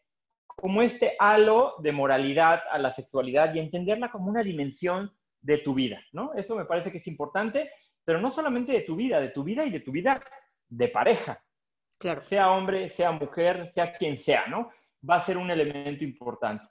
[0.46, 5.74] como este halo de moralidad a la sexualidad y entenderla como una dimensión de tu
[5.74, 6.33] vida, ¿no?
[6.35, 7.70] Eso me parece que es importante,
[8.05, 10.22] pero no solamente de tu vida, de tu vida y de tu vida
[10.68, 11.42] de pareja.
[11.98, 12.20] Claro.
[12.20, 14.70] Sea hombre, sea mujer, sea quien sea, ¿no?
[15.09, 16.64] Va a ser un elemento importante.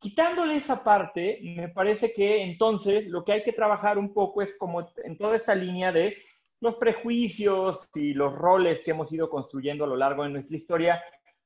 [0.00, 4.56] Quitándole esa parte, me parece que entonces lo que hay que trabajar un poco es
[4.56, 6.16] como en toda esta línea de
[6.60, 11.02] los prejuicios y los roles que hemos ido construyendo a lo largo de nuestra historia,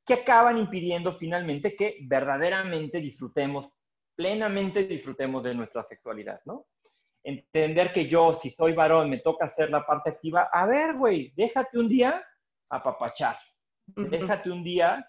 [0.06, 3.68] que acaban impidiendo finalmente que verdaderamente disfrutemos,
[4.14, 6.66] plenamente disfrutemos de nuestra sexualidad, ¿no?
[7.24, 10.50] Entender que yo, si soy varón, me toca hacer la parte activa.
[10.52, 12.24] A ver, güey, déjate un día
[12.68, 13.36] apapachar.
[13.86, 15.06] Déjate un día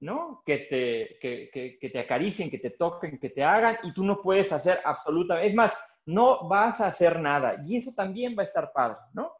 [0.00, 0.42] ¿no?
[0.46, 4.52] Que te, que, te acaricien, que te toquen, que te hagan y tú no puedes
[4.52, 8.72] hacer absolutamente, es más, no vas a hacer nada y eso también va a estar
[8.72, 9.32] padre, ¿no?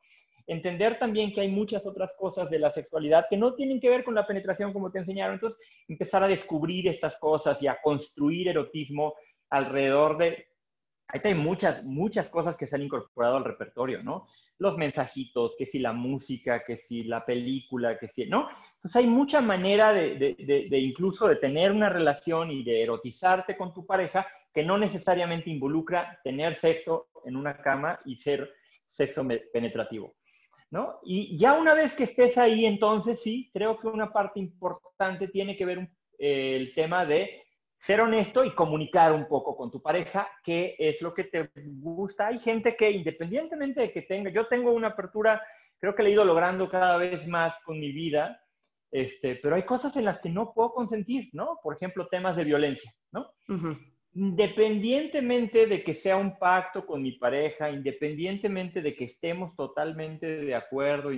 [0.46, 4.02] Entender también que hay muchas otras cosas de la sexualidad que no tienen que ver
[4.02, 8.48] con la penetración como te enseñaron, entonces empezar a descubrir estas cosas y a construir
[8.48, 9.14] erotismo
[9.50, 10.46] alrededor de...
[11.08, 14.26] Ahí hay muchas, muchas cosas que se han incorporado al repertorio, ¿no?
[14.58, 18.48] Los mensajitos, que si la música, que si la película, que si, ¿no?
[18.78, 23.74] Entonces hay mucha manera de, de, incluso de tener una relación y de erotizarte con
[23.74, 28.48] tu pareja que no necesariamente involucra tener sexo en una cama y ser
[28.88, 30.14] sexo penetrativo.
[30.70, 31.00] ¿No?
[31.02, 35.56] Y ya una vez que estés ahí, entonces sí, creo que una parte importante tiene
[35.56, 35.88] que ver
[36.18, 37.42] eh, el tema de
[37.78, 42.26] ser honesto y comunicar un poco con tu pareja qué es lo que te gusta.
[42.26, 45.42] Hay gente que independientemente de que tenga, yo tengo una apertura,
[45.78, 48.40] creo que le he ido logrando cada vez más con mi vida,
[48.90, 51.58] este, pero hay cosas en las que no puedo consentir, ¿no?
[51.62, 53.32] Por ejemplo, temas de violencia, ¿no?
[54.14, 60.54] Independientemente de que sea un pacto con mi pareja, independientemente de que estemos totalmente de
[60.54, 61.10] acuerdo,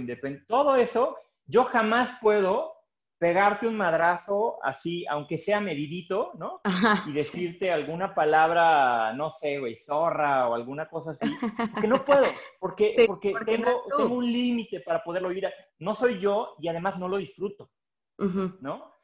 [0.49, 2.80] todo eso, yo jamás puedo
[3.21, 6.63] pegarte un madrazo así, aunque sea medidito, ¿no?
[7.07, 11.31] Y decirte alguna palabra, no sé, güey, zorra o alguna cosa así,
[11.79, 12.25] que no puedo,
[12.59, 15.47] porque, porque, tengo, tengo, un límite para poderlo oír.
[15.81, 17.71] No soy yo y además no lo disfruto,
[18.63, 18.95] ¿no?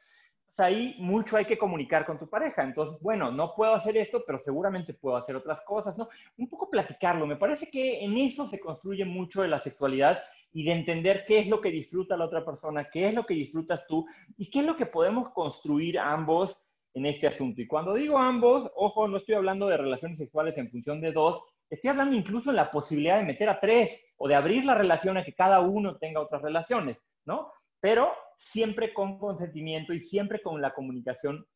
[0.46, 2.62] Pues ahí mucho hay que comunicar con tu pareja.
[2.62, 6.08] Entonces, bueno, no puedo hacer esto, pero seguramente puedo hacer otras cosas, ¿no?
[6.38, 7.26] Un poco platicarlo.
[7.26, 10.22] Me parece que en eso se construye mucho de la sexualidad
[10.56, 13.34] y de entender qué es lo que disfruta la otra persona, qué es lo que
[13.34, 14.06] disfrutas tú
[14.38, 16.58] y qué es lo que podemos construir ambos
[16.94, 17.60] en este asunto.
[17.60, 21.42] Y cuando digo ambos, ojo, no estoy hablando de relaciones sexuales en función de dos,
[21.68, 25.18] estoy hablando incluso de la posibilidad de meter a tres o de abrir la relación
[25.18, 27.52] a que cada uno tenga otras relaciones, ¿no?
[27.78, 31.46] Pero siempre con consentimiento y siempre con la comunicación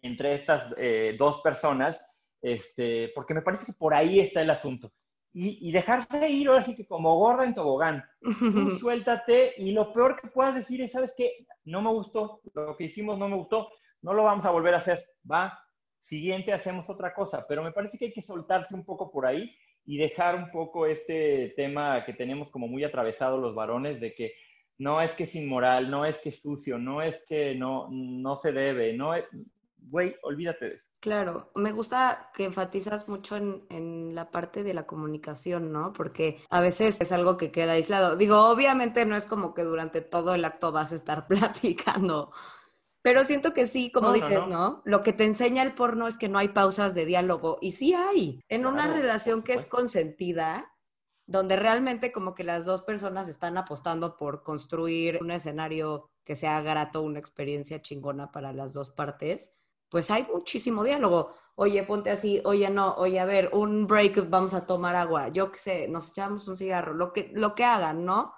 [0.00, 2.02] entre estas eh, dos personas,
[2.40, 4.94] este, porque me parece que por ahí está el asunto
[5.36, 8.04] y, dejarse ir ahora sí que como gorda en tobogán.
[8.80, 11.46] suéltate y lo peor que puedas decir es, ¿sabes qué?
[11.64, 13.68] No me gustó, lo que hicimos no me gustó,
[14.02, 15.58] no lo vamos a volver a hacer, va,
[15.98, 19.52] siguiente hacemos otra cosa, pero me parece que hay que soltarse un poco por ahí
[19.84, 24.34] y dejar un poco este tema que tenemos como muy atravesado los varones de que
[24.78, 28.36] no es que es inmoral, no es que es sucio, no es que no, no
[28.36, 29.24] se debe, no es,
[29.88, 30.88] güey, olvídate de eso.
[31.00, 35.92] Claro, me gusta que enfatizas mucho en, en, la parte de la comunicación, ¿no?
[35.92, 38.16] Porque a veces es algo que queda aislado.
[38.16, 42.32] Digo, obviamente no es como que durante todo el acto vas a estar platicando,
[43.04, 46.30] pero siento que sí, como dices, no, Lo que te enseña el porno es que
[46.30, 48.40] no hay pausas de diálogo y sí hay.
[48.48, 50.74] En una relación que es consentida,
[51.26, 56.62] donde realmente como que las dos personas están apostando por construir un escenario que sea
[56.62, 59.52] grato, una experiencia chingona para las dos partes
[59.94, 61.30] pues hay muchísimo diálogo.
[61.54, 65.52] Oye, ponte así, oye, no, oye, a ver, un break, vamos a tomar agua, yo
[65.52, 68.34] qué sé, nos echamos un cigarro, lo que, lo que hagan, ¿no?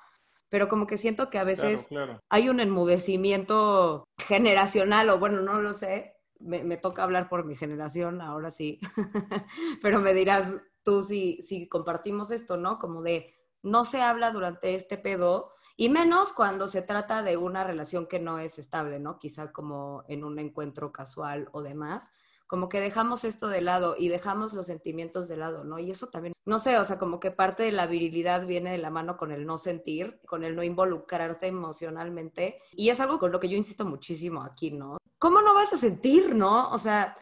[0.51, 1.89] Pero como que siento que a veces
[2.29, 8.21] hay un enmudecimiento generacional, o bueno, no lo sé, me, toca hablar por mi generación,
[8.21, 8.79] ahora sí,
[9.83, 12.79] pero me dirás tú si, si compartimos esto, ¿no?
[12.79, 17.65] Como de, no se habla durante este pedo, y menos cuando se trata de una
[17.65, 19.19] relación que no es estable, ¿no?
[19.19, 22.11] Quizá como en un encuentro casual o demás,
[22.47, 25.79] como que dejamos esto de lado y dejamos los sentimientos de lado, ¿no?
[25.79, 28.79] Y eso también, no sé, o sea, como que parte de la virilidad viene de
[28.79, 32.61] la mano con el no sentir, con el no involucrarte emocionalmente.
[32.73, 34.97] Y es algo con lo que yo insisto muchísimo aquí, ¿no?
[35.19, 36.71] ¿Cómo no vas a sentir, no?
[36.71, 37.17] O sea,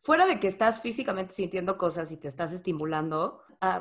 [0.00, 3.40] fuera de que estás físicamente sintiendo cosas y te estás estimulando,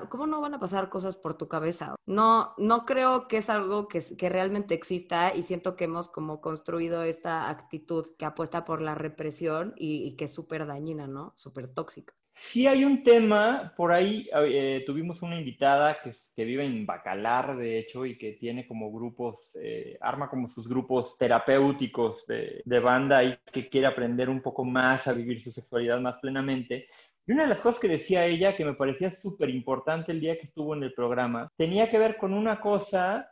[0.10, 1.96] ¿cómo no van a pasar cosas por tu cabeza?
[2.06, 6.42] No, no creo que es algo que, que realmente exista y siento que hemos como
[6.42, 11.34] construido esta actitud que apuesta por la represión y, que es súper dañina, ¿no?
[11.36, 12.14] Súper tóxica.
[12.38, 17.56] Sí hay un tema, por ahí eh, tuvimos una invitada que, que, vive en Bacalar,
[17.56, 22.80] de hecho, y que tiene como grupos, eh, arma como sus grupos terapéuticos de, de,
[22.80, 26.90] banda y que quiere aprender un poco más a vivir su sexualidad más plenamente.
[27.28, 30.38] Y una de las cosas que decía ella, que me parecía súper importante el día
[30.38, 33.30] que estuvo en el programa, tenía que ver con una cosa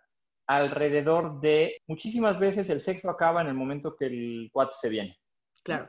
[0.48, 5.18] alrededor de muchísimas veces el sexo acaba en el momento que el cuate se viene.
[5.64, 5.88] Claro.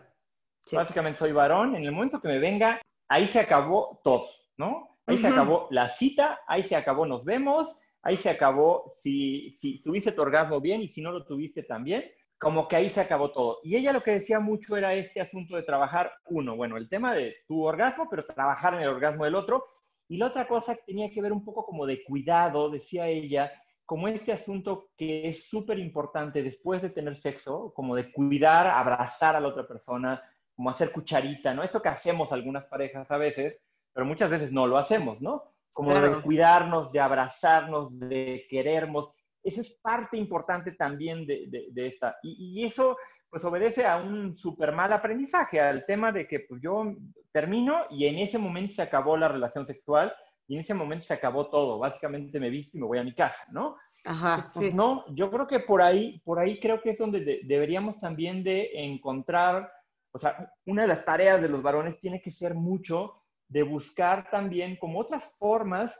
[0.72, 4.98] Básicamente soy varón, en el momento que me venga, ahí se acabó todo, ¿no?
[5.06, 9.82] Ahí se acabó la cita, ahí se acabó nos vemos, ahí se acabó si, si
[9.82, 12.04] tuviste tu orgasmo bien y si no lo tuviste también
[12.44, 13.60] como que ahí se acabó todo.
[13.64, 17.14] Y ella lo que decía mucho era este asunto de trabajar, uno, bueno, el tema
[17.14, 19.64] de tu orgasmo, pero trabajar en el orgasmo del otro.
[20.08, 23.50] Y la otra cosa que tenía que ver un poco como de cuidado, decía ella,
[23.86, 29.36] como este asunto que es súper importante después de tener sexo, como de cuidar, abrazar
[29.36, 30.22] a la otra persona,
[30.54, 31.62] como hacer cucharita, ¿no?
[31.62, 33.58] Esto que hacemos algunas parejas a veces,
[33.94, 35.44] pero muchas veces no lo hacemos, ¿no?
[35.72, 39.13] Como de cuidarnos, de abrazarnos, de querernos.
[39.44, 42.16] Eso es parte importante también de, de, esta.
[42.22, 42.96] Y, y, eso,
[43.28, 46.96] pues, obedece a un súper mal aprendizaje, al tema de que pues, yo
[47.30, 50.12] termino y en ese momento se acabó la relación sexual
[50.46, 51.78] y en ese momento se acabó todo.
[51.78, 53.76] Básicamente me visto y me voy a mi casa, ¿no?
[54.04, 54.74] Ajá, pues, sí.
[54.74, 58.70] No, yo creo que por ahí, por ahí creo que es donde deberíamos también de
[58.74, 59.70] encontrar,
[60.12, 64.30] o sea, una de las tareas de los varones tiene que ser mucho de buscar
[64.30, 65.98] también como otras formas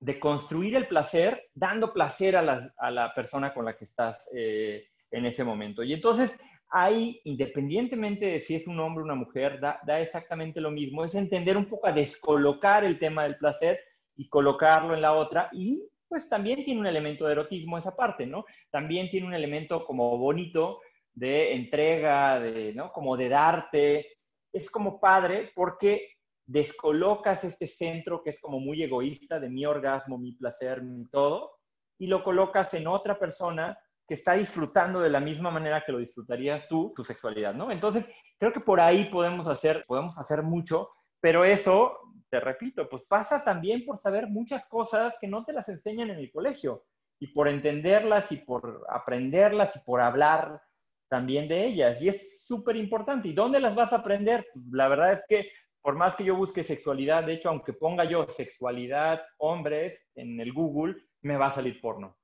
[0.00, 4.28] de construir el placer, dando placer a la, a la persona con la que estás
[4.34, 5.82] eh, en ese momento.
[5.82, 6.38] Y entonces
[6.70, 11.04] ahí, independientemente de si es un hombre o una mujer, da, da, exactamente lo mismo,
[11.04, 13.80] es entender un poco a descolocar el tema del placer
[14.16, 18.26] y colocarlo en la otra y pues también tiene un elemento de erotismo esa parte,
[18.26, 18.46] ¿no?
[18.70, 20.80] También tiene un elemento como bonito
[21.12, 22.92] de entrega, de, ¿no?
[22.92, 24.06] Como de darte.
[24.50, 26.17] Es como padre porque
[26.48, 31.52] descolocas este centro que es como muy egoísta de mi orgasmo, mi placer, mi todo,
[31.98, 35.98] y lo colocas en otra persona que está disfrutando de la misma manera que lo
[35.98, 37.70] disfrutarías tú, tu sexualidad, ¿no?
[37.70, 40.88] Entonces, creo que por ahí podemos hacer, podemos hacer mucho,
[41.20, 41.98] pero eso,
[42.30, 46.18] te repito, pues pasa también por saber muchas cosas que no te las enseñan en
[46.18, 46.86] el colegio
[47.20, 50.62] y por entenderlas y por aprenderlas y por hablar
[51.10, 52.00] también de ellas.
[52.00, 53.28] Y es súper importante.
[53.28, 54.46] ¿Y dónde las vas a aprender?
[54.54, 55.50] Pues, la verdad es que
[55.88, 60.52] por más que yo busque sexualidad, de hecho, aunque ponga yo sexualidad hombres en el
[60.52, 62.14] Google, me va a salir porno.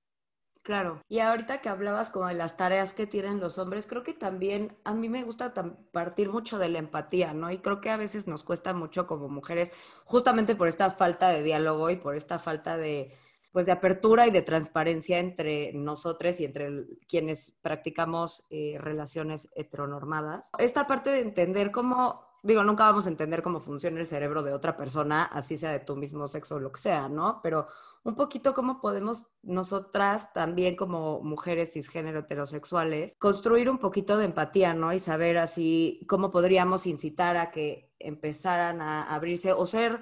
[0.63, 4.13] Claro, y ahorita que hablabas como de las tareas que tienen los hombres, creo que
[4.13, 5.55] también a mí me gusta
[5.93, 7.51] partir mucho de la empatía, ¿no?
[7.51, 9.73] Y creo que a veces nos cuesta mucho como mujeres,
[10.05, 13.15] justamente por esta falta de diálogo y por esta falta de,
[13.51, 20.51] pues, de apertura y de transparencia entre nosotros y entre quienes practicamos eh, relaciones heteronormadas.
[20.59, 24.53] Esta parte de entender cómo digo, nunca vamos a entender cómo funciona el cerebro de
[24.53, 27.41] otra persona, así sea de tu mismo sexo o lo que sea, ¿no?
[27.43, 27.69] Pero
[28.03, 34.75] un poquito cómo podemos nosotras también como mujeres cisgénero heterosexuales construir un poquito de empatía,
[34.75, 34.93] ¿no?
[34.93, 40.01] Y saber así cómo podríamos incitar a que empezaran a abrirse o ser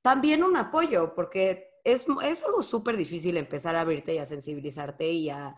[0.00, 5.10] también un apoyo, porque es, es algo súper difícil empezar a abrirte y a sensibilizarte
[5.10, 5.56] y a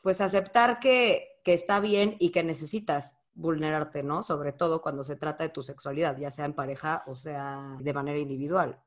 [0.00, 4.22] pues aceptar que, que está bien y que necesitas vulnerarte, ¿no?
[4.22, 7.92] Sobre todo cuando se trata de tu sexualidad, ya sea en pareja o sea de
[7.92, 8.78] manera individual.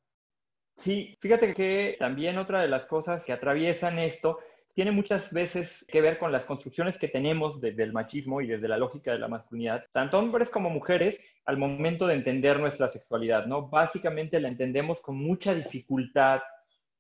[0.78, 4.40] Sí, fíjate que también otra de las cosas que atraviesan esto
[4.74, 8.68] tiene muchas veces que ver con las construcciones que tenemos desde el machismo y desde
[8.68, 13.46] la lógica de la masculinidad, tanto hombres como mujeres, al momento de entender nuestra sexualidad,
[13.46, 13.70] ¿no?
[13.70, 16.42] Básicamente la entendemos con mucha dificultad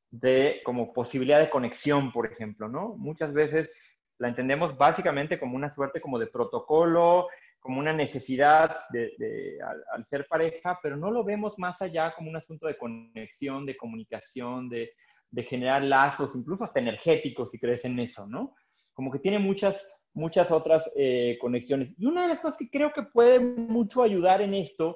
[0.09, 2.95] de como posibilidad de conexión, por ejemplo, ¿no?
[2.95, 3.73] Muchas veces
[4.17, 7.27] la entendemos básicamente como una suerte como de protocolo,
[7.59, 9.57] como una necesidad de,
[9.91, 13.75] al, ser pareja, pero no lo vemos más allá como un asunto de conexión, de
[13.75, 14.93] comunicación, de,
[15.31, 18.55] de generar lazos, incluso hasta energéticos, si crees en eso, ¿no?
[18.93, 21.93] Como que tiene muchas, muchas otras eh, conexiones.
[21.97, 24.95] Y una de las cosas que creo que puede mucho ayudar en esto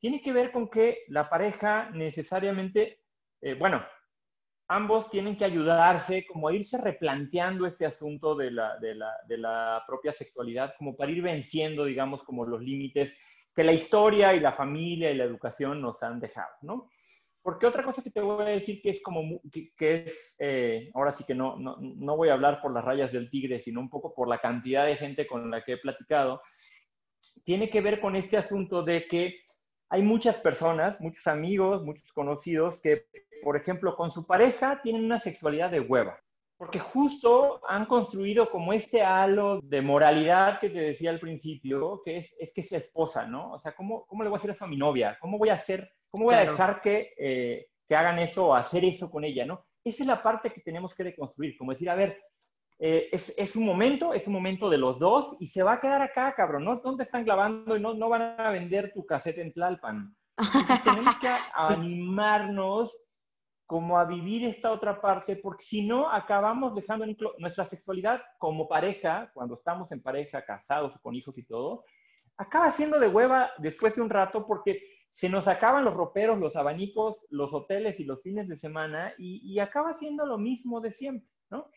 [0.00, 3.00] tiene que ver con que la pareja necesariamente,
[3.40, 3.82] eh, bueno,
[4.68, 9.38] ambos tienen que ayudarse como a irse replanteando este asunto de la, de, la, de
[9.38, 13.14] la, propia sexualidad, como para ir venciendo, digamos, como los límites
[13.54, 16.90] que la historia y la familia y la educación nos han dejado, ¿no?
[17.42, 21.12] Porque otra cosa que te voy a decir que es como, que, es, eh, ahora
[21.12, 23.88] sí que no, no, no voy a hablar por las rayas del tigre, sino un
[23.88, 26.42] poco por la cantidad de gente con la que he platicado,
[27.44, 29.40] tiene que ver con este asunto de que
[29.88, 33.06] hay muchas personas, muchos amigos, muchos conocidos que,
[33.42, 36.18] por ejemplo, con su pareja tienen una sexualidad de hueva,
[36.56, 42.18] porque justo han construido como este halo de moralidad que te decía al principio, que
[42.18, 43.52] es, es que es la esposa, ¿no?
[43.52, 45.16] O sea, ¿cómo, ¿cómo le voy a hacer eso a mi novia?
[45.20, 48.84] ¿Cómo voy a hacer, cómo voy a dejar que, eh, que hagan eso o hacer
[48.84, 49.64] eso con ella, ¿no?
[49.84, 52.18] Esa es la parte que tenemos que reconstruir, como decir, a ver,
[52.80, 55.80] eh, es, es, un momento, es un momento de los dos y se va a
[55.80, 56.64] quedar acá, cabrón.
[56.64, 60.14] No, te están clavando y no, no van a vender tu casete en Tlalpan.
[60.84, 62.96] tenemos que animarnos
[63.68, 67.04] como a vivir esta otra parte, porque si no, acabamos dejando
[67.36, 71.84] nuestra sexualidad como pareja, cuando estamos en pareja, casados, con hijos y todo,
[72.38, 74.80] acaba siendo de hueva después de un rato porque
[75.10, 79.42] se nos acaban los roperos, los abanicos, los hoteles y los fines de semana y,
[79.44, 81.28] y acaba siendo lo mismo de siempre.
[81.50, 81.70] ¿no?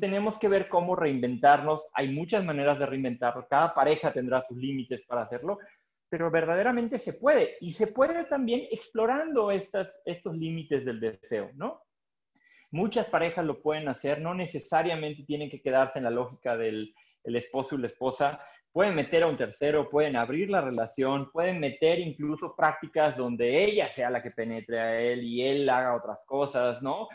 [0.00, 1.86] tenemos que ver cómo reinventarnos.
[1.92, 3.46] Hay muchas maneras de reinventarlo.
[3.48, 5.58] Cada pareja tendrá sus límites para hacerlo,
[6.08, 7.56] pero verdaderamente se puede.
[7.60, 11.82] Y se puede también explorando estas, estos límites del deseo, ¿no?
[12.70, 16.94] Muchas parejas lo pueden hacer, no necesariamente tienen que quedarse en la lógica del
[17.24, 18.40] el esposo y la esposa.
[18.72, 23.88] Pueden meter a un tercero, pueden abrir la relación, pueden meter incluso prácticas donde ella
[23.88, 27.08] sea la que penetre a él y él haga otras cosas, ¿no?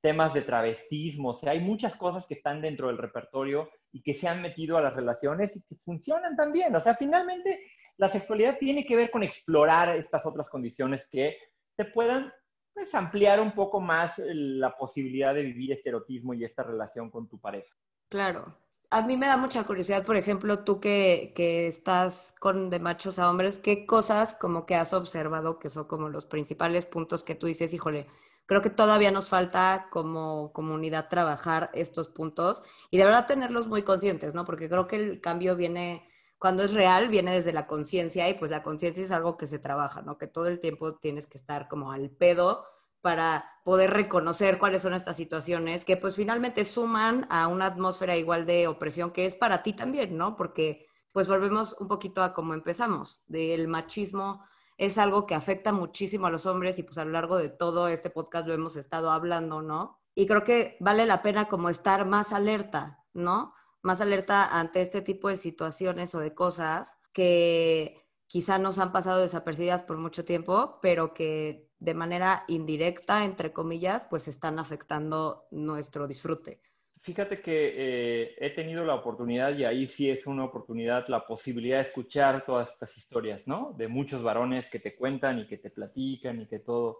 [0.00, 4.14] Temas de travestismo, o sea, hay muchas cosas que están dentro del repertorio y que
[4.14, 6.74] se han metido a las relaciones y que funcionan también.
[6.76, 7.64] O sea, finalmente
[7.98, 11.36] la sexualidad tiene que ver con explorar estas otras condiciones que
[11.76, 12.32] te puedan
[12.72, 17.28] pues, ampliar un poco más la posibilidad de vivir este erotismo y esta relación con
[17.28, 17.74] tu pareja.
[18.08, 18.56] Claro.
[18.90, 23.18] A mí me da mucha curiosidad, por ejemplo, tú que, que estás con de machos
[23.18, 27.34] a hombres, ¿qué cosas como que has observado que son como los principales puntos que
[27.34, 28.06] tú dices, híjole,
[28.48, 33.82] creo que todavía nos falta como comunidad trabajar estos puntos y de verdad tenerlos muy
[33.82, 34.46] conscientes, ¿no?
[34.46, 36.08] Porque creo que el cambio viene,
[36.38, 39.58] cuando es real, viene desde la conciencia y pues la conciencia es algo que se
[39.58, 40.18] trabaja, ¿no?
[40.18, 42.64] Que todo el tiempo tienes que estar como al pedo
[43.00, 48.46] para poder reconocer cuáles son estas situaciones que pues finalmente suman a una atmósfera igual
[48.46, 50.36] de opresión que es para ti también, ¿no?
[50.36, 54.42] Porque pues volvemos un poquito a cómo empezamos, del machismo
[54.78, 57.88] es algo que afecta muchísimo a los hombres y pues a lo largo de todo
[57.88, 60.00] este podcast lo hemos estado hablando, ¿no?
[60.14, 63.52] Y creo que vale la pena como estar más alerta, ¿no?
[63.82, 69.20] Más alerta ante este tipo de situaciones o de cosas que quizá nos han pasado
[69.20, 76.06] desapercibidas por mucho tiempo, pero que de manera indirecta, entre comillas, pues están afectando nuestro
[76.06, 76.60] disfrute.
[77.00, 81.76] Fíjate que eh, he tenido la oportunidad, y ahí sí es una oportunidad, la posibilidad
[81.76, 83.72] de escuchar todas estas historias, ¿no?
[83.78, 86.98] De muchos varones que te cuentan y que te platican y que todo.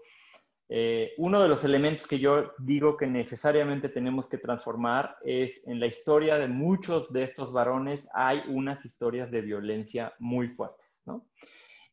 [0.71, 5.81] Eh, uno de los elementos que yo digo que necesariamente tenemos que transformar es en
[5.81, 11.27] la historia de muchos de estos varones hay unas historias de violencia muy fuertes, ¿no?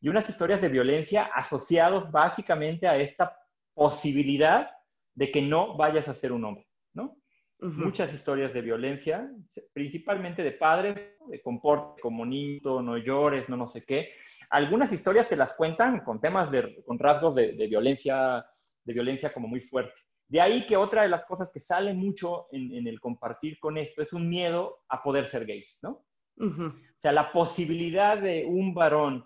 [0.01, 3.37] Y unas historias de violencia asociados básicamente a esta
[3.73, 4.69] posibilidad
[5.13, 7.17] de que no vayas a ser un hombre, ¿no?
[7.59, 9.29] muchas historias de violencia,
[9.73, 10.95] principalmente de padres,
[11.27, 14.11] de comporte como niño, no llores, no no sé qué.
[14.49, 18.45] Algunas historias te las cuentan con temas de, con rasgos de, violencia,
[18.85, 19.93] de violencia como muy fuerte.
[20.27, 24.01] De ahí que otra de las cosas que sale mucho en, el compartir con esto
[24.01, 26.05] es un miedo a poder ser gays, ¿no?
[26.37, 29.25] O sea, la posibilidad de un varón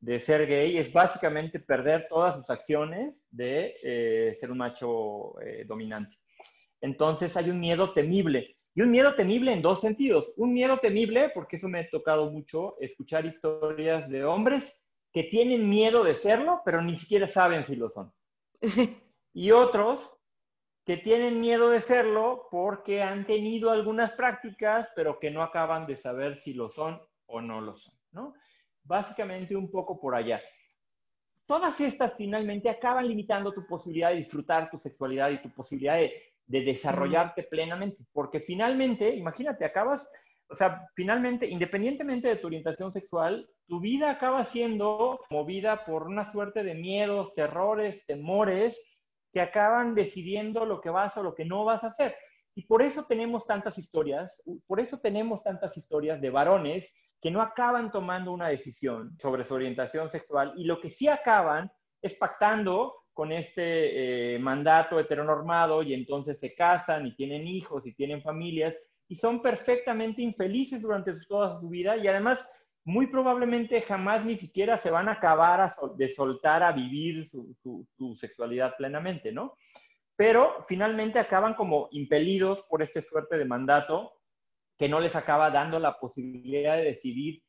[0.00, 5.64] de ser gay es básicamente perder todas sus acciones de eh, ser un macho eh,
[5.66, 6.20] dominante
[6.80, 8.56] entonces hay un miedo temible.
[8.74, 10.32] Y un miedo temible en dos sentidos.
[10.36, 14.80] Un miedo temible, porque eso me ha tocado mucho, escuchar historias de hombres
[15.12, 18.12] que tienen miedo de serlo, pero ni siquiera saben si lo son.
[19.32, 20.12] Y otros
[20.84, 25.96] que tienen miedo de serlo porque han tenido algunas prácticas, pero que no acaban de
[25.96, 28.34] saber si lo son o no lo son, ¿no?
[28.82, 30.42] Básicamente un poco por allá.
[31.46, 36.30] Todas estas finalmente acaban limitando tu posibilidad de disfrutar tu sexualidad y tu posibilidad de
[36.50, 40.10] de desarrollarte plenamente, porque finalmente, imagínate, acabas,
[40.48, 46.24] o sea, finalmente, independientemente de tu orientación sexual, tu vida acaba siendo movida por una
[46.24, 48.76] suerte de miedos, terrores, temores
[49.32, 52.16] que acaban decidiendo lo que vas o lo que no vas a hacer.
[52.56, 56.92] Y por eso tenemos tantas historias, por eso tenemos tantas historias de varones
[57.22, 61.70] que no acaban tomando una decisión sobre su orientación sexual y lo que sí acaban
[62.02, 67.94] es pactando con este eh, mandato heteronormado y entonces se casan y tienen hijos y
[67.94, 72.44] tienen familias y son perfectamente infelices durante toda su vida y además
[72.84, 78.76] muy probablemente jamás ni siquiera se van a acabar de soltar a vivir su, sexualidad
[78.76, 79.56] plenamente, ¿no?
[80.16, 84.12] Pero finalmente acaban como impelidos por este suerte de mandato
[84.78, 87.42] que no les acaba dando la posibilidad de decidir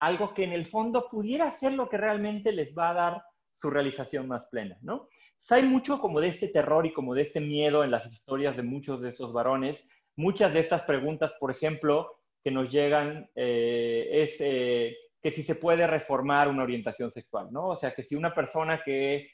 [0.00, 3.22] algo que en el fondo pudiera ser lo que realmente les va a dar
[3.56, 5.08] su realización más plena, ¿no?
[5.50, 8.62] hay mucho como de este terror y como de este miedo en las historias de
[8.62, 9.84] muchos de estos varones.
[10.16, 12.17] Muchas de estas preguntas, por ejemplo,
[12.48, 17.68] que nos llegan eh, es eh, que si se puede reformar una orientación sexual, ¿no?
[17.68, 19.32] O sea, que si una persona que,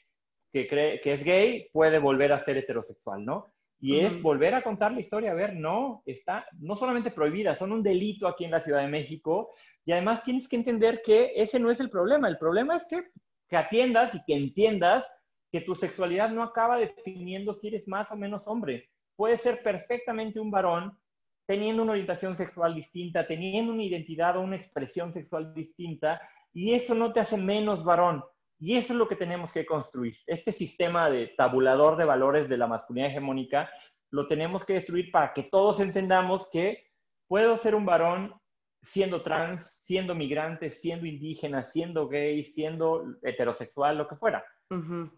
[0.51, 3.53] que cree que es gay puede volver a ser heterosexual, ¿no?
[3.79, 7.71] Y es volver a contar la historia, a ver, no, está no solamente prohibida, son
[7.71, 9.53] un delito aquí en la Ciudad de México,
[9.85, 13.03] y además tienes que entender que ese no es el problema, el problema es que
[13.47, 15.09] que atiendas y que entiendas
[15.51, 18.89] que tu sexualidad no acaba definiendo si eres más o menos hombre.
[19.15, 20.97] Puedes ser perfectamente un varón
[21.45, 26.21] teniendo una orientación sexual distinta, teniendo una identidad o una expresión sexual distinta,
[26.53, 28.23] y eso no te hace menos varón.
[28.59, 30.17] Y eso es lo que tenemos que construir.
[30.25, 33.69] Este sistema de tabulador de valores de la masculinidad hegemónica
[34.11, 36.87] lo tenemos que destruir para que todos entendamos que
[37.27, 38.33] puedo ser un varón
[38.81, 44.45] siendo trans, siendo migrante, siendo indígena, siendo gay, siendo heterosexual, lo que fuera.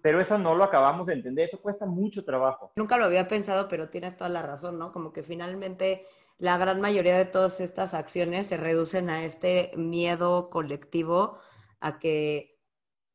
[0.02, 2.72] Pero eso no lo acabamos de entender, eso cuesta mucho trabajo.
[2.76, 4.92] Nunca lo había pensado, pero tienes toda la razón, ¿no?
[4.92, 6.06] Como que finalmente
[6.38, 11.40] la gran mayoría de todas estas acciones se reducen a este miedo colectivo
[11.80, 12.58] a que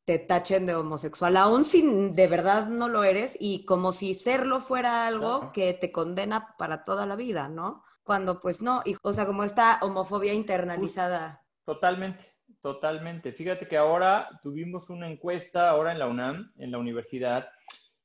[0.04, 4.60] te tachen de homosexual, aún si de verdad no lo eres, y como si serlo
[4.60, 7.84] fuera algo que te condena para toda la vida, ¿no?
[8.02, 11.44] Cuando pues no, y, o sea, como esta homofobia internalizada.
[11.64, 12.26] Totalmente,
[12.60, 13.32] totalmente.
[13.32, 17.48] Fíjate que ahora tuvimos una encuesta, ahora en la UNAM, en la universidad,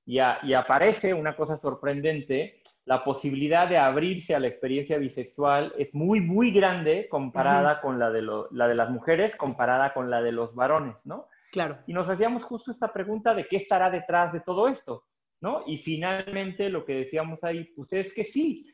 [0.05, 2.56] y, y aparece una cosa sorprendente,
[2.87, 8.09] la posibilidad de abrirse a la experiencia bisexual es muy, muy grande comparada con la
[8.11, 8.21] de,
[8.51, 11.27] la de las mujeres, comparada con la de los varones, ¿no?
[11.51, 11.79] Claro.
[11.85, 15.03] Y nos hacíamos justo esta pregunta de qué estará detrás de todo esto,
[15.41, 15.63] ¿no?
[15.67, 18.73] Y finalmente lo que decíamos ahí, pues es que sí.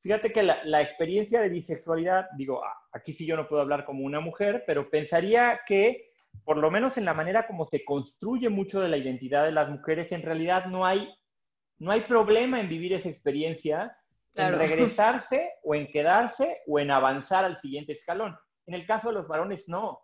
[0.00, 4.02] Fíjate que la, la experiencia de bisexualidad, digo, aquí sí yo no puedo hablar como
[4.02, 6.10] una mujer, pero pensaría que
[6.42, 9.68] por lo menos en la manera como se construye mucho de la identidad de las
[9.68, 11.14] mujeres, en realidad no hay
[11.78, 13.96] no hay problema en vivir esa experiencia,
[14.34, 18.36] en regresarse o en quedarse o en avanzar al siguiente escalón.
[18.66, 20.00] En el caso de los varones, no.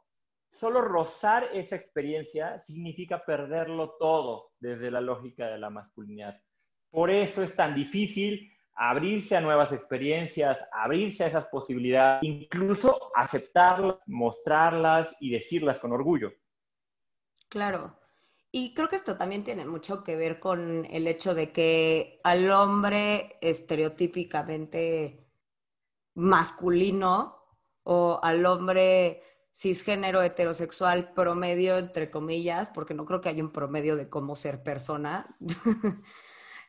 [0.51, 6.41] Solo rozar esa experiencia significa perderlo todo desde la lógica de la masculinidad.
[6.91, 13.97] Por eso es tan difícil abrirse a nuevas experiencias, abrirse a esas posibilidades, incluso aceptarlas,
[14.07, 16.33] mostrarlas y decirlas con orgullo.
[17.49, 17.99] Claro.
[18.51, 22.51] Y creo que esto también tiene mucho que ver con el hecho de que al
[22.51, 25.27] hombre estereotípicamente
[26.15, 27.37] masculino
[27.83, 29.23] o al hombre
[29.53, 34.63] cisgénero heterosexual promedio, entre comillas, porque no creo que haya un promedio de cómo ser
[34.63, 35.37] persona,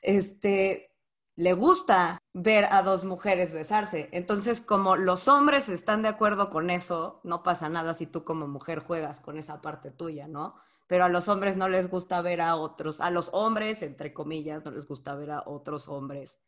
[0.02, 0.92] este,
[1.36, 4.10] le gusta ver a dos mujeres besarse.
[4.12, 8.48] Entonces, como los hombres están de acuerdo con eso, no pasa nada si tú como
[8.48, 10.56] mujer juegas con esa parte tuya, ¿no?
[10.90, 14.66] Pero a los hombres no les gusta ver a otros, a los hombres, entre comillas,
[14.66, 16.40] no les gusta ver a otros hombres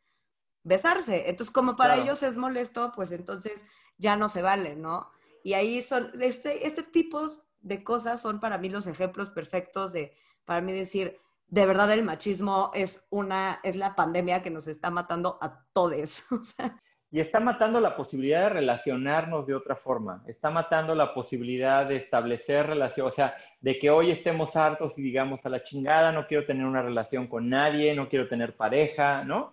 [0.64, 1.30] besarse.
[1.30, 3.64] Entonces, como para ellos es molesto, pues entonces
[3.98, 5.08] ya no se vale, ¿no?
[5.44, 7.24] Y ahí son, este, este tipo
[7.60, 10.12] de cosas son para mí los ejemplos perfectos de,
[10.44, 14.90] para mí decir, de verdad el machismo es una, es la pandemia que nos está
[14.90, 16.24] matando a todos.
[16.32, 16.82] O sea,
[17.12, 21.96] y está matando la posibilidad de relacionarnos de otra forma, está matando la posibilidad de
[21.96, 26.26] establecer relación, o sea, de que hoy estemos hartos y digamos a la chingada, no
[26.26, 29.52] quiero tener una relación con nadie, no quiero tener pareja, ¿no?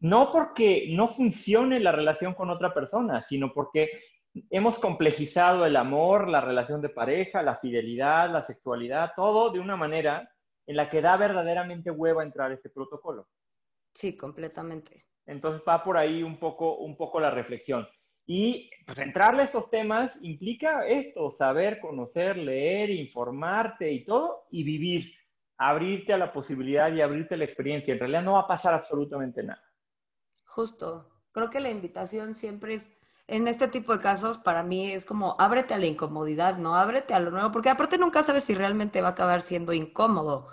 [0.00, 3.88] No porque no funcione la relación con otra persona, sino porque
[4.50, 9.76] hemos complejizado el amor, la relación de pareja, la fidelidad, la sexualidad, todo de una
[9.76, 10.30] manera
[10.66, 13.28] en la que da verdaderamente hueva entrar ese protocolo.
[13.94, 15.11] Sí, completamente.
[15.26, 17.86] Entonces va por ahí un poco, un poco la reflexión.
[18.26, 24.62] Y pues entrarle a estos temas implica esto, saber, conocer, leer, informarte y todo, y
[24.62, 25.12] vivir,
[25.56, 27.92] abrirte a la posibilidad y abrirte a la experiencia.
[27.92, 29.62] En realidad no va a pasar absolutamente nada.
[30.44, 31.08] Justo.
[31.32, 32.92] Creo que la invitación siempre es,
[33.26, 36.76] en este tipo de casos, para mí es como ábrete a la incomodidad, ¿no?
[36.76, 40.48] Ábrete a lo nuevo, porque aparte nunca sabes si realmente va a acabar siendo incómodo.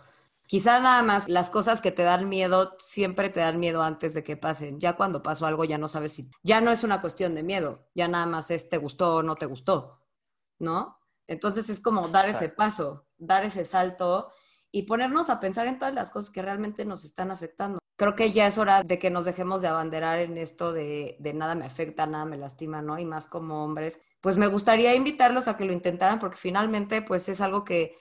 [0.49, 4.23] Quizá nada más las cosas que te dan miedo siempre te dan miedo antes de
[4.23, 4.79] que pasen.
[4.79, 7.87] Ya cuando pasó algo ya no sabes si, ya no es una cuestión de miedo,
[7.93, 10.01] ya nada más es te gustó o no te gustó,
[10.57, 10.97] ¿no?
[11.27, 14.31] Entonces es como dar ese paso, dar ese salto
[14.71, 17.77] y ponernos a pensar en todas las cosas que realmente nos están afectando.
[17.95, 21.33] Creo que ya es hora de que nos dejemos de abanderar en esto de, de
[21.35, 22.97] nada me afecta, nada me lastima, ¿no?
[22.97, 27.29] Y más como hombres, pues me gustaría invitarlos a que lo intentaran porque finalmente pues
[27.29, 27.95] es algo que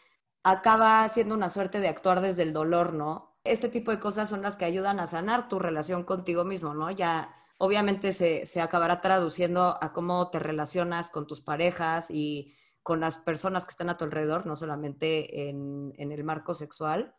[0.50, 3.38] acaba siendo una suerte de actuar desde el dolor, ¿no?
[3.44, 6.90] Este tipo de cosas son las que ayudan a sanar tu relación contigo mismo, ¿no?
[6.90, 13.16] Ya obviamente se, acabará traduciendo a cómo te relacionas con tus parejas y con las
[13.16, 17.14] personas que están a tu alrededor, no solamente en, en el marco sexual.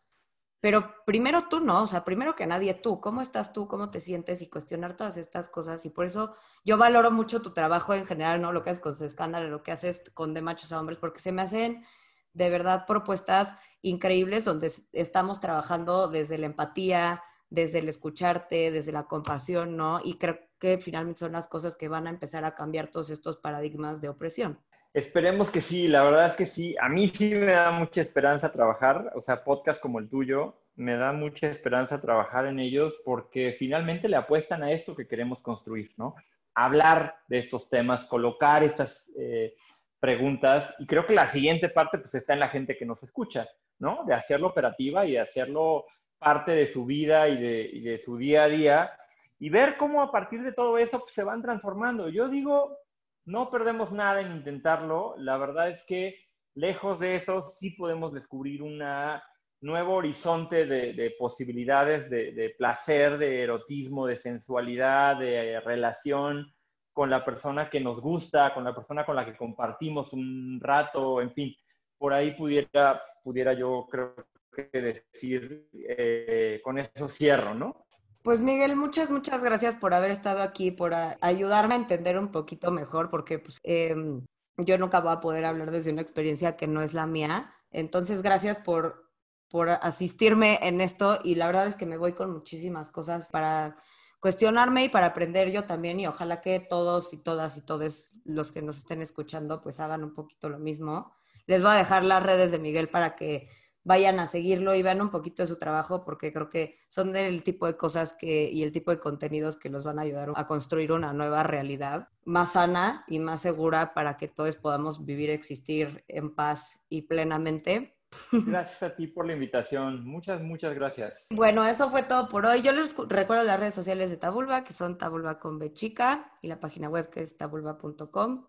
[0.60, 1.84] Pero primero tú, ¿no?
[1.84, 3.66] O sea, primero que nadie tú, ¿cómo estás tú?
[3.66, 4.42] ¿Cómo te sientes?
[4.42, 5.86] Y cuestionar todas estas cosas.
[5.86, 8.52] Y por eso yo valoro mucho tu trabajo en general, ¿no?
[8.52, 11.32] Lo que haces con escándalo, lo que haces con de machos a hombres, porque se
[11.32, 11.84] me hacen
[12.32, 19.04] de verdad propuestas increíbles donde estamos trabajando desde la empatía, desde el escucharte, desde la
[19.04, 20.00] compasión, ¿no?
[20.04, 23.38] Y creo que finalmente son las cosas que van a empezar a cambiar todos estos
[23.38, 24.60] paradigmas de opresión.
[24.92, 26.74] Esperemos que sí, la verdad es que sí.
[26.80, 30.96] A mí sí me da mucha esperanza trabajar, o sea, podcast como el tuyo, me
[30.96, 35.92] da mucha esperanza trabajar en ellos porque finalmente le apuestan a esto que queremos construir,
[35.96, 36.14] ¿no?
[36.54, 39.10] Hablar de estos temas, colocar estas...
[39.16, 39.54] Eh,
[40.00, 40.74] preguntas.
[40.78, 43.46] Y creo que la siguiente parte pues está en la gente que nos escucha,
[43.78, 44.04] ¿no?
[44.06, 45.86] De hacerlo operativa y de hacerlo
[46.18, 47.40] parte de su vida y
[47.82, 48.92] de, su día a día
[49.38, 52.08] y ver cómo a partir de todo eso pues, se van transformando.
[52.08, 52.78] Yo digo,
[53.24, 55.14] no perdemos nada en intentarlo.
[55.18, 56.16] La verdad es que
[56.54, 59.22] lejos de eso sí podemos descubrir una
[59.62, 66.50] nuevo horizonte de, posibilidades de, placer, de erotismo, de sensualidad, de relación
[66.92, 71.20] con la persona que nos gusta, con la persona con la que compartimos un rato,
[71.20, 71.54] en fin,
[71.96, 74.14] por ahí pudiera, pudiera yo creo
[74.52, 77.86] que decir, eh, con eso cierro, ¿no?
[78.22, 82.70] Pues Miguel, muchas, muchas gracias por haber estado aquí, por ayudarme a entender un poquito
[82.70, 84.26] mejor, porque pues, em,
[84.58, 87.54] yo nunca voy a poder hablar desde una experiencia que no es la mía.
[87.70, 89.10] Entonces, gracias por,
[89.48, 93.76] por asistirme en esto y la verdad es que me voy con muchísimas cosas para
[94.20, 98.52] cuestionarme y para aprender yo también y ojalá que todos y todas y todos los
[98.52, 101.12] que nos estén escuchando pues hagan un poquito lo mismo.
[101.46, 103.48] Les voy a dejar las redes de Miguel para que
[103.82, 107.42] vayan a seguirlo y vean un poquito de su trabajo porque creo que son del
[107.42, 110.46] tipo de cosas que y el tipo de contenidos que los van a ayudar a
[110.46, 116.04] construir una nueva realidad más sana y más segura para que todos podamos vivir, existir
[116.08, 117.96] en paz y plenamente.
[118.32, 120.04] Gracias a ti por la invitación.
[120.04, 121.26] Muchas, muchas gracias.
[121.30, 122.62] Bueno, eso fue todo por hoy.
[122.62, 126.48] Yo les recuerdo las redes sociales de Tabulba, que son Tabulba con B chica, y
[126.48, 128.46] la página web que es tabulba.com.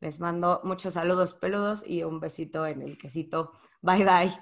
[0.00, 3.52] Les mando muchos saludos peludos y un besito en el quesito.
[3.80, 4.32] Bye bye.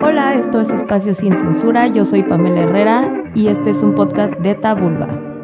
[0.00, 1.88] Hola, esto es Espacio Sin Censura.
[1.88, 5.37] Yo soy Pamela Herrera y este es un podcast de Tabulba.